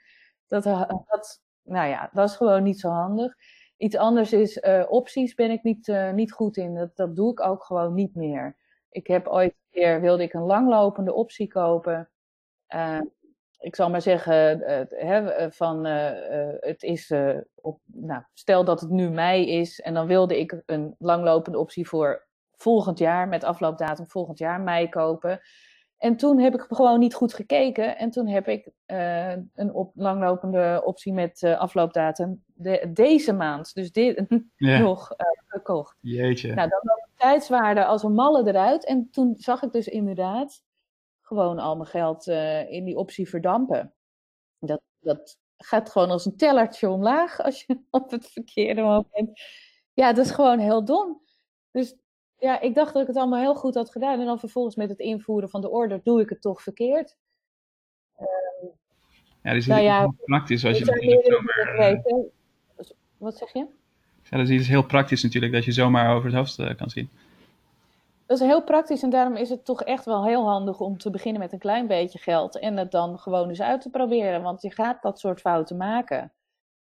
Dat, 0.47 0.63
dat, 0.63 1.41
nou 1.63 1.89
ja, 1.89 2.09
dat 2.13 2.29
is 2.29 2.35
gewoon 2.35 2.63
niet 2.63 2.79
zo 2.79 2.89
handig. 2.89 3.35
Iets 3.77 3.95
anders 3.95 4.33
is, 4.33 4.57
uh, 4.57 4.85
opties 4.89 5.33
ben 5.33 5.51
ik 5.51 5.63
niet, 5.63 5.87
uh, 5.87 6.11
niet 6.11 6.31
goed 6.31 6.57
in. 6.57 6.75
Dat, 6.75 6.95
dat 6.95 7.15
doe 7.15 7.31
ik 7.31 7.39
ook 7.39 7.63
gewoon 7.63 7.93
niet 7.93 8.15
meer. 8.15 8.57
Ik 8.89 9.07
heb 9.07 9.27
ooit 9.27 9.51
een 9.51 9.81
keer, 9.81 10.01
wilde 10.01 10.23
ik 10.23 10.33
een 10.33 10.45
langlopende 10.45 11.13
optie 11.13 11.47
kopen. 11.47 12.09
Uh, 12.75 13.01
ik 13.61 13.75
zal 13.75 13.89
maar 13.89 14.01
zeggen, 14.01 14.63
uh, 15.03 15.45
van 15.49 15.87
uh, 15.87 16.11
het 16.59 16.83
is, 16.83 17.13
op, 17.55 17.79
nou, 17.85 18.21
stel 18.33 18.63
dat 18.63 18.81
het 18.81 18.89
nu 18.89 19.09
mei 19.09 19.49
is 19.49 19.79
en 19.79 19.93
dan 19.93 20.07
wilde 20.07 20.39
ik 20.39 20.61
een 20.65 20.95
langlopende 20.99 21.57
optie 21.57 21.87
voor 21.87 22.27
volgend 22.57 22.97
jaar, 22.97 23.27
met 23.27 23.43
afloopdatum 23.43 24.07
volgend 24.07 24.37
jaar 24.37 24.61
mei 24.61 24.89
kopen. 24.89 25.39
En 25.97 26.17
toen 26.17 26.39
heb 26.39 26.53
ik 26.53 26.65
gewoon 26.69 26.99
niet 26.99 27.13
goed 27.13 27.33
gekeken 27.33 27.97
en 27.97 28.09
toen 28.09 28.27
heb 28.27 28.47
ik 28.47 28.71
een 29.53 29.73
op, 29.73 29.91
langlopende 29.95 30.81
optie 30.85 31.13
met 31.13 31.43
afloopdatum 31.43 32.43
de, 32.45 32.89
deze 32.93 33.33
maand, 33.33 33.73
dus 33.73 33.91
dit 33.91 34.25
yeah. 34.55 34.81
nog 34.81 35.11
gekocht. 35.47 35.97
Jeetje. 35.99 36.53
Nou, 36.53 36.69
dan 36.69 36.79
de 36.83 37.07
tijdswaarde 37.15 37.85
als 37.85 38.03
een 38.03 38.13
malle 38.13 38.47
eruit 38.47 38.85
en 38.85 39.07
toen 39.11 39.33
zag 39.37 39.63
ik 39.63 39.71
dus 39.71 39.87
inderdaad 39.87 40.63
gewoon 41.31 41.59
al 41.59 41.75
mijn 41.75 41.89
geld 41.89 42.27
uh, 42.27 42.71
in 42.71 42.85
die 42.85 42.97
optie 42.97 43.29
verdampen. 43.29 43.93
Dat, 44.59 44.81
dat 44.99 45.39
gaat 45.57 45.89
gewoon 45.89 46.09
als 46.09 46.25
een 46.25 46.37
tellertje 46.37 46.89
omlaag 46.89 47.39
als 47.39 47.63
je 47.63 47.79
op 47.89 48.11
het 48.11 48.27
verkeerde 48.27 48.81
moment. 48.81 49.41
Ja, 49.93 50.13
dat 50.13 50.25
is 50.25 50.31
gewoon 50.31 50.59
heel 50.59 50.85
dom. 50.85 51.21
Dus 51.71 51.95
ja, 52.37 52.61
ik 52.61 52.75
dacht 52.75 52.93
dat 52.93 53.01
ik 53.01 53.07
het 53.07 53.17
allemaal 53.17 53.39
heel 53.39 53.55
goed 53.55 53.75
had 53.75 53.91
gedaan. 53.91 54.19
En 54.19 54.25
dan 54.25 54.39
vervolgens 54.39 54.75
met 54.75 54.89
het 54.89 54.99
invoeren 54.99 55.49
van 55.49 55.61
de 55.61 55.69
order 55.69 55.99
doe 56.03 56.21
ik 56.21 56.29
het 56.29 56.41
toch 56.41 56.61
verkeerd. 56.61 57.17
Ja, 59.43 59.49
die 59.49 59.59
is 59.59 59.67
nou 59.67 59.81
ja, 59.81 60.13
praktisch 60.25 60.65
als 60.65 60.77
je 60.77 60.85
natuurlijk 60.85 61.25
zomaar... 61.25 61.91
Uh, 61.91 62.25
Wat 63.17 63.37
zeg 63.37 63.53
je? 63.53 63.67
Ja, 64.23 64.37
dat 64.37 64.49
is 64.49 64.59
iets 64.59 64.67
heel 64.67 64.85
praktisch 64.85 65.23
natuurlijk, 65.23 65.53
dat 65.53 65.65
je 65.65 65.71
zomaar 65.71 66.15
over 66.15 66.25
het 66.25 66.35
hoofd 66.35 66.59
uh, 66.59 66.75
kan 66.75 66.89
zien. 66.89 67.09
Dat 68.31 68.39
is 68.39 68.47
heel 68.47 68.63
praktisch 68.63 69.03
en 69.03 69.09
daarom 69.09 69.35
is 69.35 69.49
het 69.49 69.65
toch 69.65 69.83
echt 69.83 70.05
wel 70.05 70.25
heel 70.25 70.45
handig 70.45 70.79
om 70.79 70.97
te 70.97 71.09
beginnen 71.09 71.41
met 71.41 71.53
een 71.53 71.59
klein 71.59 71.87
beetje 71.87 72.19
geld 72.19 72.59
en 72.59 72.77
het 72.77 72.91
dan 72.91 73.19
gewoon 73.19 73.49
eens 73.49 73.61
uit 73.61 73.81
te 73.81 73.89
proberen, 73.89 74.41
want 74.41 74.61
je 74.61 74.71
gaat 74.71 75.01
dat 75.01 75.19
soort 75.19 75.39
fouten 75.39 75.77
maken. 75.77 76.33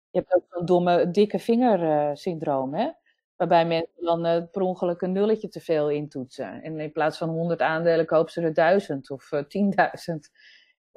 Je 0.09 0.19
hebt 0.19 0.35
ook 0.35 0.43
zo'n 0.49 0.65
domme 0.65 1.11
dikke 1.11 1.39
vinger 1.39 2.17
syndroom, 2.17 2.73
hè? 2.73 2.91
Waarbij 3.35 3.65
mensen 3.65 4.03
dan 4.03 4.25
uh, 4.25 4.43
per 4.51 4.61
ongeluk 4.61 5.01
een 5.01 5.11
nulletje 5.11 5.47
te 5.47 5.59
veel 5.59 5.89
intoetsen. 5.89 6.61
En 6.63 6.79
in 6.79 6.91
plaats 6.91 7.17
van 7.17 7.29
100 7.29 7.61
aandelen 7.61 8.05
kopen 8.05 8.31
ze 8.31 8.41
er 8.41 8.53
1000 8.53 9.09
of 9.09 9.31
uh, 9.31 9.39
10.000. 9.39 9.45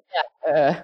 Ja, 0.07 0.55
uh, 0.55 0.81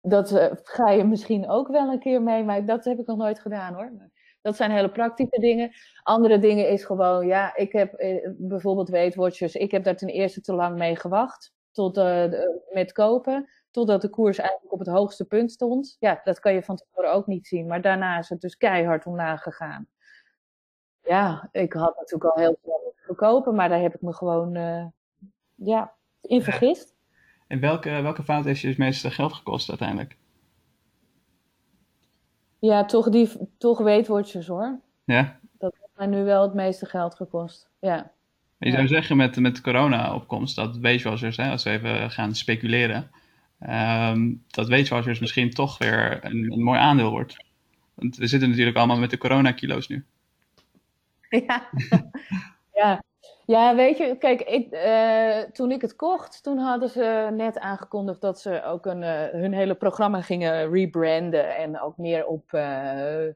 dat 0.00 0.50
ga 0.62 0.90
je 0.90 1.04
misschien 1.04 1.48
ook 1.48 1.68
wel 1.68 1.92
een 1.92 2.00
keer 2.00 2.22
mee, 2.22 2.44
maar 2.44 2.64
dat 2.64 2.84
heb 2.84 2.98
ik 2.98 3.06
nog 3.06 3.18
nooit 3.18 3.40
gedaan 3.40 3.74
hoor. 3.74 4.10
Dat 4.46 4.56
zijn 4.56 4.70
hele 4.70 4.90
praktische 4.90 5.40
dingen. 5.40 5.72
Andere 6.02 6.38
dingen 6.38 6.68
is 6.68 6.84
gewoon, 6.84 7.26
ja, 7.26 7.56
ik 7.56 7.72
heb 7.72 7.94
eh, 7.94 8.28
bijvoorbeeld 8.36 8.88
Weight 8.88 9.14
Watchers, 9.14 9.54
ik 9.54 9.70
heb 9.70 9.84
daar 9.84 9.96
ten 9.96 10.08
eerste 10.08 10.40
te 10.40 10.54
lang 10.54 10.78
mee 10.78 10.96
gewacht 10.96 11.52
tot, 11.72 11.96
uh, 11.96 12.24
met 12.70 12.92
kopen, 12.92 13.48
totdat 13.70 14.02
de 14.02 14.10
koers 14.10 14.38
eigenlijk 14.38 14.72
op 14.72 14.78
het 14.78 14.88
hoogste 14.88 15.24
punt 15.24 15.52
stond. 15.52 15.96
Ja, 15.98 16.20
dat 16.24 16.40
kan 16.40 16.54
je 16.54 16.62
van 16.62 16.76
tevoren 16.76 17.12
ook 17.12 17.26
niet 17.26 17.46
zien, 17.46 17.66
maar 17.66 17.80
daarna 17.80 18.18
is 18.18 18.28
het 18.28 18.40
dus 18.40 18.56
keihard 18.56 19.06
omlaag 19.06 19.42
gegaan. 19.42 19.88
Ja, 21.02 21.48
ik 21.52 21.72
had 21.72 21.96
natuurlijk 21.96 22.36
al 22.36 22.42
heel 22.42 22.58
veel 22.62 22.94
verkopen, 22.96 23.54
maar 23.54 23.68
daar 23.68 23.80
heb 23.80 23.94
ik 23.94 24.02
me 24.02 24.12
gewoon 24.12 24.56
uh, 24.56 24.86
ja, 25.54 25.94
in 26.20 26.42
vergist. 26.42 26.94
En 27.46 27.60
welke, 27.60 27.90
welke 27.90 28.22
fout 28.22 28.44
heeft 28.44 28.60
je 28.60 28.68
het 28.68 28.78
meeste 28.78 29.10
geld 29.10 29.32
gekost 29.32 29.68
uiteindelijk? 29.68 30.16
Ja, 32.58 32.84
toch, 32.84 33.08
die, 33.10 33.30
toch 33.58 33.78
weetwoordjes 33.78 34.46
hoor. 34.46 34.80
Ja? 35.04 35.38
Dat 35.58 35.74
heeft 35.78 35.92
mij 35.96 36.06
nu 36.06 36.24
wel 36.24 36.42
het 36.42 36.54
meeste 36.54 36.86
geld 36.86 37.14
gekost, 37.14 37.68
ja. 37.80 38.10
Je 38.58 38.70
zou 38.70 38.86
zeggen 38.86 39.16
met, 39.16 39.36
met 39.36 39.60
corona-opkomst 39.60 40.56
dat 40.56 40.76
weetwatchers, 40.76 41.38
als 41.38 41.62
we 41.62 41.70
even 41.70 42.10
gaan 42.10 42.34
speculeren, 42.34 43.10
um, 43.60 44.44
dat 44.46 44.68
weetwatchers 44.68 45.18
misschien 45.18 45.50
toch 45.50 45.78
weer 45.78 46.24
een, 46.24 46.52
een 46.52 46.62
mooi 46.62 46.78
aandeel 46.78 47.10
wordt. 47.10 47.36
Want 47.94 48.16
we 48.16 48.26
zitten 48.26 48.48
natuurlijk 48.48 48.76
allemaal 48.76 48.98
met 48.98 49.10
de 49.10 49.18
coronakilo's 49.18 49.88
nu. 49.88 50.04
Ja, 51.46 51.68
ja. 52.72 53.02
Ja, 53.46 53.74
weet 53.74 53.98
je, 53.98 54.16
kijk, 54.18 54.40
ik, 54.40 54.74
uh, 54.74 55.40
toen 55.40 55.70
ik 55.70 55.80
het 55.80 55.96
kocht, 55.96 56.42
toen 56.42 56.58
hadden 56.58 56.88
ze 56.88 57.28
net 57.32 57.58
aangekondigd 57.58 58.20
dat 58.20 58.40
ze 58.40 58.62
ook 58.62 58.86
een, 58.86 59.02
uh, 59.02 59.24
hun 59.28 59.52
hele 59.52 59.74
programma 59.74 60.20
gingen 60.20 60.70
rebranden 60.70 61.56
en 61.56 61.80
ook 61.80 61.96
meer 61.96 62.26
op 62.26 62.52
uh, 62.52 63.26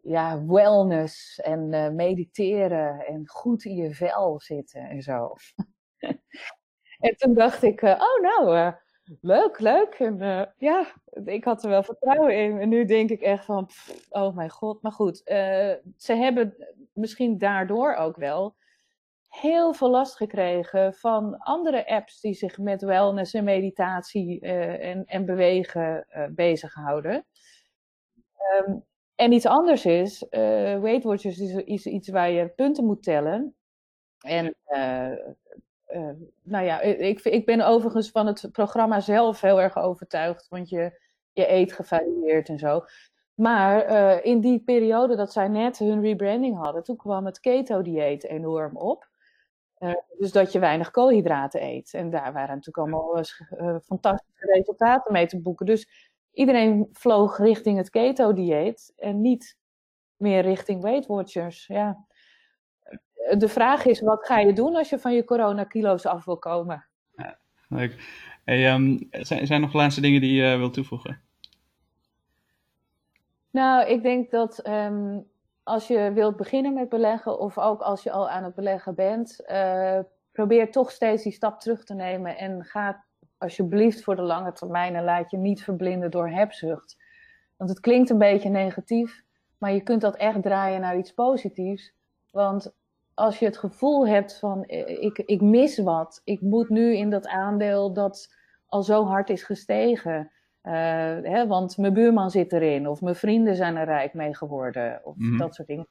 ja, 0.00 0.44
wellness 0.46 1.40
en 1.40 1.94
mediteren 1.94 3.06
en 3.06 3.28
goed 3.28 3.64
in 3.64 3.74
je 3.74 3.94
vel 3.94 4.40
zitten 4.40 4.80
en 4.80 5.02
zo. 5.02 5.34
en 7.06 7.16
toen 7.16 7.34
dacht 7.34 7.62
ik, 7.62 7.82
oh 7.82 8.20
nou, 8.22 8.72
leuk, 9.20 9.58
leuk. 9.58 10.12
Ja, 10.58 10.86
ik 11.24 11.44
had 11.44 11.62
er 11.62 11.70
wel 11.70 11.82
vertrouwen 11.82 12.36
in. 12.36 12.60
En 12.60 12.68
nu 12.68 12.84
denk 12.84 13.10
ik 13.10 13.20
echt 13.20 13.44
van, 13.44 13.68
oh 14.10 14.36
mijn 14.36 14.50
god. 14.50 14.82
Maar 14.82 14.92
goed, 14.92 15.16
ze 15.96 16.14
hebben 16.14 16.54
misschien 16.92 17.38
daardoor 17.38 17.94
ook 17.94 18.16
wel 18.16 18.56
heel 19.28 19.72
veel 19.72 19.90
last 19.90 20.16
gekregen 20.16 20.94
van 20.94 21.38
andere 21.38 21.86
apps 21.86 22.20
die 22.20 22.34
zich 22.34 22.58
met 22.58 22.82
wellness 22.82 23.34
en 23.34 23.44
meditatie 23.44 24.44
uh, 24.44 24.84
en, 24.88 25.04
en, 25.04 25.24
bewegen 25.24 26.06
uh, 26.10 26.24
bezighouden. 26.30 27.26
Um, 28.66 28.84
en 29.14 29.32
iets 29.32 29.46
anders 29.46 29.84
is, 29.84 30.22
uh, 30.22 30.30
Weight 30.80 31.04
Watchers 31.04 31.38
is, 31.64 31.86
iets 31.86 32.08
waar 32.08 32.30
je 32.30 32.48
punten 32.48 32.84
moet 32.84 33.02
tellen. 33.02 33.54
En 34.18 34.54
nou 36.42 36.64
ja, 36.64 36.80
ik, 36.80 37.20
ik 37.20 37.46
ben 37.46 37.60
overigens 37.60 38.10
van 38.10 38.26
het 38.26 38.48
programma 38.52 39.00
zelf 39.00 39.40
heel 39.40 39.60
erg 39.60 39.76
overtuigd, 39.76 40.48
want 40.48 40.68
je, 40.68 41.00
je 41.32 41.50
eet 41.52 41.72
gevarieerd 41.72 42.48
en 42.48 42.58
zo. 42.58 42.84
Maar 43.34 43.84
in 44.24 44.40
die 44.40 44.60
periode 44.60 45.16
dat 45.16 45.32
zij 45.32 45.48
net 45.48 45.78
hun 45.78 46.00
rebranding 46.00 46.56
hadden, 46.56 46.82
toen 46.82 46.96
kwam 46.96 47.26
het 47.26 47.40
keto-dieet 47.40 48.24
enorm 48.24 48.76
op. 48.76 49.07
Uh, 49.80 49.92
dus 50.18 50.32
dat 50.32 50.52
je 50.52 50.58
weinig 50.58 50.90
koolhydraten 50.90 51.62
eet. 51.62 51.94
En 51.94 52.10
daar 52.10 52.32
waren 52.32 52.54
natuurlijk 52.54 52.78
allemaal 52.78 53.18
uh, 53.18 53.76
fantastische 53.84 54.52
resultaten 54.52 55.12
mee 55.12 55.26
te 55.26 55.40
boeken. 55.40 55.66
Dus 55.66 55.88
iedereen 56.32 56.88
vloog 56.92 57.38
richting 57.38 57.76
het 57.76 57.90
keto-dieet 57.90 58.92
en 58.96 59.20
niet 59.20 59.56
meer 60.16 60.42
richting 60.42 60.82
Weight 60.82 61.06
Watchers. 61.06 61.66
Ja. 61.66 62.06
De 63.38 63.48
vraag 63.48 63.84
is, 63.84 64.00
wat 64.00 64.26
ga 64.26 64.38
je 64.38 64.52
doen 64.52 64.76
als 64.76 64.88
je 64.88 64.98
van 64.98 65.14
je 65.14 65.24
coronakilo's 65.24 66.06
af 66.06 66.24
wil 66.24 66.38
komen? 66.38 66.86
Ja, 67.16 67.38
leuk. 67.68 67.96
Hey, 68.44 68.72
um, 68.74 69.08
zijn, 69.10 69.46
zijn 69.46 69.60
er 69.60 69.66
nog 69.66 69.72
laatste 69.72 70.00
dingen 70.00 70.20
die 70.20 70.42
je 70.42 70.56
wil 70.56 70.70
toevoegen? 70.70 71.22
Nou, 73.50 73.86
ik 73.86 74.02
denk 74.02 74.30
dat 74.30 74.66
um, 74.66 75.26
als 75.68 75.86
je 75.86 76.12
wilt 76.12 76.36
beginnen 76.36 76.74
met 76.74 76.88
beleggen 76.88 77.38
of 77.38 77.58
ook 77.58 77.80
als 77.80 78.02
je 78.02 78.10
al 78.10 78.30
aan 78.30 78.44
het 78.44 78.54
beleggen 78.54 78.94
bent, 78.94 79.40
uh, 79.46 79.98
probeer 80.32 80.70
toch 80.70 80.90
steeds 80.90 81.22
die 81.22 81.32
stap 81.32 81.60
terug 81.60 81.84
te 81.84 81.94
nemen 81.94 82.36
en 82.36 82.64
ga 82.64 83.04
alsjeblieft 83.38 84.02
voor 84.02 84.16
de 84.16 84.22
lange 84.22 84.52
termijn 84.52 84.94
en 84.94 85.04
laat 85.04 85.30
je 85.30 85.36
niet 85.36 85.62
verblinden 85.62 86.10
door 86.10 86.28
hebzucht. 86.28 86.96
Want 87.56 87.70
het 87.70 87.80
klinkt 87.80 88.10
een 88.10 88.18
beetje 88.18 88.48
negatief, 88.48 89.22
maar 89.58 89.72
je 89.72 89.82
kunt 89.82 90.00
dat 90.00 90.16
echt 90.16 90.42
draaien 90.42 90.80
naar 90.80 90.98
iets 90.98 91.12
positiefs. 91.12 91.94
Want 92.30 92.74
als 93.14 93.38
je 93.38 93.44
het 93.44 93.58
gevoel 93.58 94.06
hebt 94.06 94.38
van 94.38 94.64
eh, 94.64 95.02
ik, 95.02 95.18
ik 95.18 95.40
mis 95.40 95.78
wat, 95.78 96.20
ik 96.24 96.40
moet 96.40 96.68
nu 96.68 96.96
in 96.96 97.10
dat 97.10 97.26
aandeel 97.26 97.92
dat 97.92 98.34
al 98.66 98.82
zo 98.82 99.04
hard 99.04 99.30
is 99.30 99.42
gestegen. 99.42 100.30
Uh, 100.68 100.74
hè, 101.22 101.46
want 101.46 101.76
mijn 101.76 101.92
buurman 101.92 102.30
zit 102.30 102.52
erin, 102.52 102.88
of 102.88 103.00
mijn 103.00 103.14
vrienden 103.14 103.56
zijn 103.56 103.76
er 103.76 103.84
rijk 103.84 104.14
mee 104.14 104.36
geworden, 104.36 105.00
of 105.04 105.16
mhm. 105.16 105.36
dat 105.36 105.54
soort 105.54 105.68
dingen. 105.68 105.88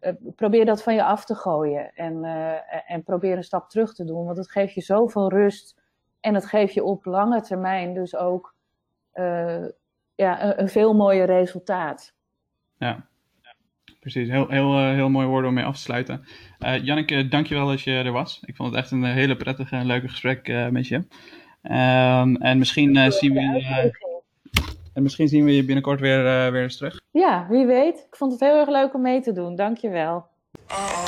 Uh, 0.00 0.12
probeer 0.36 0.64
dat 0.64 0.82
van 0.82 0.94
je 0.94 1.04
af 1.04 1.24
te 1.24 1.34
gooien 1.34 1.94
en, 1.94 2.24
uh, 2.24 2.90
en 2.90 3.02
probeer 3.02 3.36
een 3.36 3.44
stap 3.44 3.70
terug 3.70 3.94
te 3.94 4.04
doen, 4.04 4.24
want 4.24 4.36
het 4.36 4.50
geeft 4.50 4.74
je 4.74 4.80
zoveel 4.80 5.30
rust 5.30 5.80
en 6.20 6.34
het 6.34 6.46
geeft 6.46 6.74
je 6.74 6.84
op 6.84 7.04
lange 7.04 7.40
termijn 7.40 7.94
dus 7.94 8.16
ook 8.16 8.56
ja, 10.14 10.42
een, 10.42 10.60
een, 10.60 10.68
veel 10.68 10.94
mooier 10.94 11.26
resultaat. 11.26 12.14
Ja, 12.76 13.06
precies. 14.00 14.28
Heel, 14.28 14.48
heel, 14.48 14.78
heel 14.78 15.08
mooie 15.08 15.26
woorden 15.26 15.48
om 15.48 15.54
mee 15.54 15.64
af 15.64 15.74
te 15.74 15.80
sluiten. 15.80 16.24
Uh, 16.58 16.84
Janneke, 16.84 17.28
dankjewel 17.28 17.66
dat 17.66 17.80
je 17.80 17.92
er 17.92 18.12
was. 18.12 18.42
Ik 18.46 18.56
vond 18.56 18.70
het 18.70 18.78
echt 18.78 18.90
een 18.90 19.04
hele 19.04 19.36
prettige 19.36 19.76
en 19.76 19.86
leuke 19.86 20.08
gesprek 20.08 20.70
met 20.70 20.86
je. 20.86 20.96
Um, 21.62 22.36
en 22.36 22.58
misschien 22.58 23.12
zien 23.12 23.32
we 23.32 24.06
en 24.92 25.02
misschien 25.02 25.28
zien 25.28 25.44
we 25.44 25.56
je 25.56 25.64
binnenkort 25.64 26.00
weer, 26.00 26.24
uh, 26.24 26.52
weer 26.52 26.62
eens 26.62 26.76
terug. 26.76 27.00
Ja, 27.10 27.46
wie 27.48 27.66
weet. 27.66 27.98
Ik 27.98 28.16
vond 28.16 28.32
het 28.32 28.40
heel 28.40 28.58
erg 28.58 28.68
leuk 28.68 28.94
om 28.94 29.02
mee 29.02 29.20
te 29.20 29.32
doen. 29.32 29.56
Dankjewel. 29.56 30.26
Uh 30.70 31.07